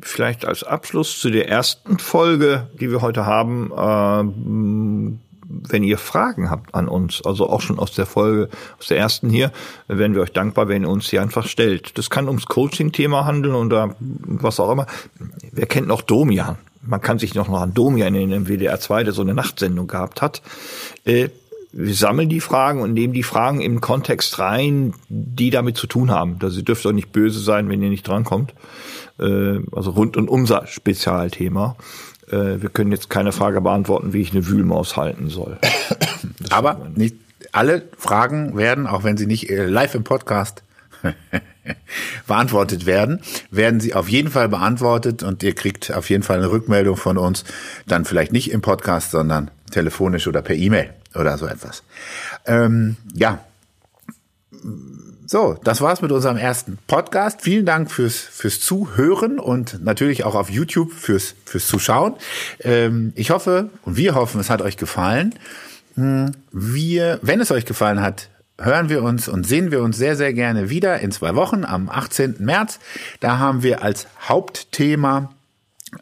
vielleicht 0.00 0.46
als 0.46 0.64
Abschluss 0.64 1.20
zu 1.20 1.30
der 1.30 1.48
ersten 1.48 1.98
Folge, 1.98 2.68
die 2.80 2.90
wir 2.90 3.02
heute 3.02 3.26
haben, 3.26 3.70
ähm, 3.76 5.20
wenn 5.48 5.84
ihr 5.84 5.98
Fragen 5.98 6.50
habt 6.50 6.74
an 6.74 6.88
uns, 6.88 7.22
also 7.24 7.48
auch 7.48 7.60
schon 7.60 7.78
aus 7.78 7.92
der 7.92 8.06
Folge, 8.06 8.48
aus 8.78 8.86
der 8.88 8.96
ersten 8.96 9.28
hier, 9.28 9.52
wären 9.86 10.14
wir 10.14 10.22
euch 10.22 10.32
dankbar, 10.32 10.68
wenn 10.68 10.82
ihr 10.82 10.88
uns 10.88 11.08
die 11.08 11.18
einfach 11.18 11.46
stellt. 11.46 11.98
Das 11.98 12.08
kann 12.10 12.26
ums 12.26 12.46
Coaching-Thema 12.46 13.26
handeln 13.26 13.54
oder 13.54 13.94
was 14.00 14.58
auch 14.60 14.72
immer. 14.72 14.86
Wer 15.52 15.66
kennt 15.66 15.88
noch 15.88 16.02
Domian? 16.02 16.56
Man 16.86 17.00
kann 17.00 17.18
sich 17.18 17.34
noch 17.34 17.48
an 17.48 17.74
Domian 17.74 18.14
in 18.14 18.30
dem 18.30 18.46
WDR 18.46 18.80
2, 18.80 19.04
der 19.04 19.12
so 19.12 19.22
eine 19.22 19.34
Nachtsendung 19.34 19.86
gehabt 19.86 20.22
hat. 20.22 20.42
Äh, 21.04 21.28
wir 21.72 21.94
sammeln 21.94 22.30
die 22.30 22.40
Fragen 22.40 22.80
und 22.80 22.94
nehmen 22.94 23.12
die 23.12 23.22
Fragen 23.22 23.60
im 23.60 23.82
Kontext 23.82 24.38
rein, 24.38 24.94
die 25.08 25.50
damit 25.50 25.76
zu 25.76 25.86
tun 25.86 26.10
haben. 26.10 26.38
Also 26.40 26.58
ihr 26.58 26.64
dürft 26.64 26.86
auch 26.86 26.92
nicht 26.92 27.12
böse 27.12 27.38
sein, 27.40 27.68
wenn 27.68 27.82
ihr 27.82 27.90
nicht 27.90 28.08
drankommt. 28.08 28.54
Äh, 29.18 29.58
also 29.72 29.90
rund 29.90 30.16
um 30.16 30.28
unser 30.28 30.66
Spezialthema. 30.66 31.76
Äh, 32.28 32.62
wir 32.62 32.70
können 32.70 32.92
jetzt 32.92 33.10
keine 33.10 33.32
Frage 33.32 33.60
beantworten, 33.60 34.12
wie 34.12 34.22
ich 34.22 34.32
eine 34.32 34.46
Wühlmaus 34.46 34.96
halten 34.96 35.28
soll. 35.28 35.58
Aber 36.50 36.88
nicht 36.94 37.16
alle 37.52 37.82
Fragen 37.98 38.56
werden, 38.56 38.86
auch 38.86 39.04
wenn 39.04 39.16
sie 39.16 39.26
nicht 39.26 39.50
äh, 39.50 39.66
live 39.66 39.94
im 39.94 40.04
Podcast 40.04 40.62
beantwortet 42.26 42.86
werden, 42.86 43.20
werden 43.50 43.80
sie 43.80 43.94
auf 43.94 44.08
jeden 44.08 44.30
Fall 44.30 44.48
beantwortet 44.48 45.22
und 45.22 45.42
ihr 45.42 45.54
kriegt 45.54 45.92
auf 45.92 46.10
jeden 46.10 46.22
Fall 46.22 46.38
eine 46.38 46.50
Rückmeldung 46.50 46.96
von 46.96 47.18
uns. 47.18 47.44
Dann 47.86 48.04
vielleicht 48.04 48.32
nicht 48.32 48.50
im 48.50 48.62
Podcast, 48.62 49.10
sondern 49.10 49.50
telefonisch 49.70 50.26
oder 50.26 50.42
per 50.42 50.56
E-Mail 50.56 50.90
oder 51.14 51.38
so 51.38 51.46
etwas. 51.46 51.82
Ähm, 52.46 52.96
ja. 53.14 53.40
So, 55.28 55.58
das 55.64 55.80
war's 55.80 56.02
mit 56.02 56.12
unserem 56.12 56.36
ersten 56.36 56.78
Podcast. 56.86 57.42
Vielen 57.42 57.66
Dank 57.66 57.90
fürs, 57.90 58.16
fürs 58.16 58.60
Zuhören 58.60 59.40
und 59.40 59.82
natürlich 59.82 60.22
auch 60.22 60.36
auf 60.36 60.50
YouTube 60.50 60.92
fürs, 60.92 61.34
fürs 61.44 61.66
Zuschauen. 61.66 62.14
Ähm, 62.60 63.12
ich 63.16 63.30
hoffe 63.30 63.70
und 63.82 63.96
wir 63.96 64.14
hoffen, 64.14 64.40
es 64.40 64.50
hat 64.50 64.62
euch 64.62 64.76
gefallen. 64.76 65.34
Hm, 65.96 66.32
Wir, 66.52 67.18
wenn 67.22 67.40
es 67.40 67.50
euch 67.50 67.64
gefallen 67.64 68.00
hat, 68.02 68.28
hören 68.60 68.88
wir 68.88 69.02
uns 69.02 69.28
und 69.28 69.46
sehen 69.46 69.70
wir 69.70 69.82
uns 69.82 69.96
sehr, 69.96 70.16
sehr 70.16 70.32
gerne 70.32 70.70
wieder 70.70 71.00
in 71.00 71.12
zwei 71.12 71.34
Wochen 71.34 71.64
am 71.64 71.88
18. 71.88 72.36
März. 72.38 72.78
Da 73.20 73.38
haben 73.38 73.62
wir 73.62 73.82
als 73.82 74.06
Hauptthema 74.20 75.30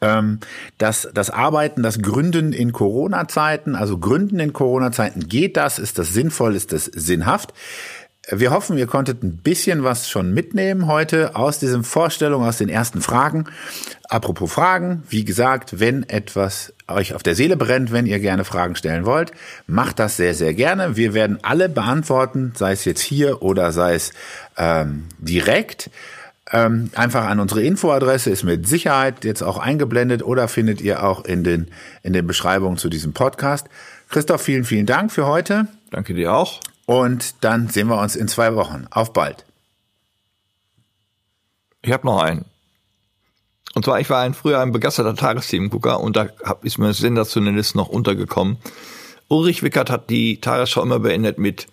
ähm, 0.00 0.40
das, 0.78 1.08
das 1.12 1.30
Arbeiten, 1.30 1.82
das 1.82 2.00
Gründen 2.00 2.52
in 2.52 2.72
Corona-Zeiten, 2.72 3.74
also 3.74 3.98
Gründen 3.98 4.40
in 4.40 4.52
Corona-Zeiten, 4.52 5.28
geht 5.28 5.56
das? 5.56 5.78
Ist 5.78 5.98
das 5.98 6.12
sinnvoll? 6.12 6.54
Ist 6.54 6.72
das 6.72 6.84
sinnhaft? 6.84 7.52
Wir 8.30 8.52
hoffen, 8.52 8.78
ihr 8.78 8.86
konntet 8.86 9.22
ein 9.22 9.36
bisschen 9.36 9.84
was 9.84 10.08
schon 10.08 10.32
mitnehmen 10.32 10.86
heute 10.86 11.36
aus 11.36 11.58
diesen 11.58 11.84
Vorstellungen, 11.84 12.48
aus 12.48 12.58
den 12.58 12.70
ersten 12.70 13.02
Fragen. 13.02 13.44
Apropos 14.08 14.50
Fragen, 14.50 15.02
wie 15.10 15.24
gesagt, 15.24 15.78
wenn 15.78 16.08
etwas 16.08 16.72
euch 16.88 17.14
auf 17.14 17.22
der 17.22 17.34
Seele 17.34 17.56
brennt, 17.56 17.92
wenn 17.92 18.06
ihr 18.06 18.20
gerne 18.20 18.44
Fragen 18.44 18.76
stellen 18.76 19.04
wollt, 19.04 19.32
macht 19.66 19.98
das 19.98 20.16
sehr, 20.16 20.34
sehr 20.34 20.54
gerne. 20.54 20.96
Wir 20.96 21.12
werden 21.12 21.38
alle 21.42 21.68
beantworten, 21.68 22.52
sei 22.56 22.72
es 22.72 22.84
jetzt 22.84 23.02
hier 23.02 23.42
oder 23.42 23.72
sei 23.72 23.94
es 23.94 24.12
ähm, 24.56 25.04
direkt. 25.18 25.90
Ähm, 26.52 26.90
einfach 26.94 27.24
an 27.24 27.40
unsere 27.40 27.62
Infoadresse 27.62 28.30
ist 28.30 28.44
mit 28.44 28.68
Sicherheit 28.68 29.24
jetzt 29.24 29.42
auch 29.42 29.58
eingeblendet 29.58 30.22
oder 30.22 30.48
findet 30.48 30.80
ihr 30.80 31.02
auch 31.02 31.24
in 31.24 31.42
den, 31.42 31.68
in 32.02 32.12
den 32.12 32.26
Beschreibungen 32.26 32.76
zu 32.76 32.88
diesem 32.88 33.12
Podcast. 33.12 33.66
Christoph, 34.10 34.42
vielen, 34.42 34.64
vielen 34.64 34.86
Dank 34.86 35.10
für 35.10 35.26
heute. 35.26 35.66
Danke 35.90 36.14
dir 36.14 36.34
auch. 36.34 36.60
Und 36.86 37.42
dann 37.42 37.68
sehen 37.68 37.88
wir 37.88 37.98
uns 37.98 38.16
in 38.16 38.28
zwei 38.28 38.54
Wochen. 38.54 38.86
Auf 38.90 39.12
bald. 39.12 39.44
Ich 41.82 41.92
habe 41.92 42.06
noch 42.06 42.22
einen. 42.22 42.44
Und 43.74 43.84
zwar, 43.84 44.00
ich 44.00 44.08
war 44.08 44.22
ein 44.22 44.34
früher 44.34 44.60
ein 44.60 44.72
begeisterter 44.72 45.16
Tagesthemengucker 45.16 46.00
und 46.00 46.16
da 46.16 46.28
ist 46.62 46.78
mir 46.78 46.92
sensationelles 46.92 47.74
noch 47.74 47.88
untergekommen. 47.88 48.58
Ulrich 49.28 49.62
Wickert 49.62 49.90
hat 49.90 50.10
die 50.10 50.40
Tagesschau 50.40 50.82
immer 50.82 51.00
beendet 51.00 51.38
mit 51.38 51.66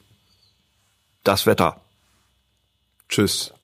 Das 1.23 1.45
Wetter. 1.45 1.81
Tschüss. 3.07 3.53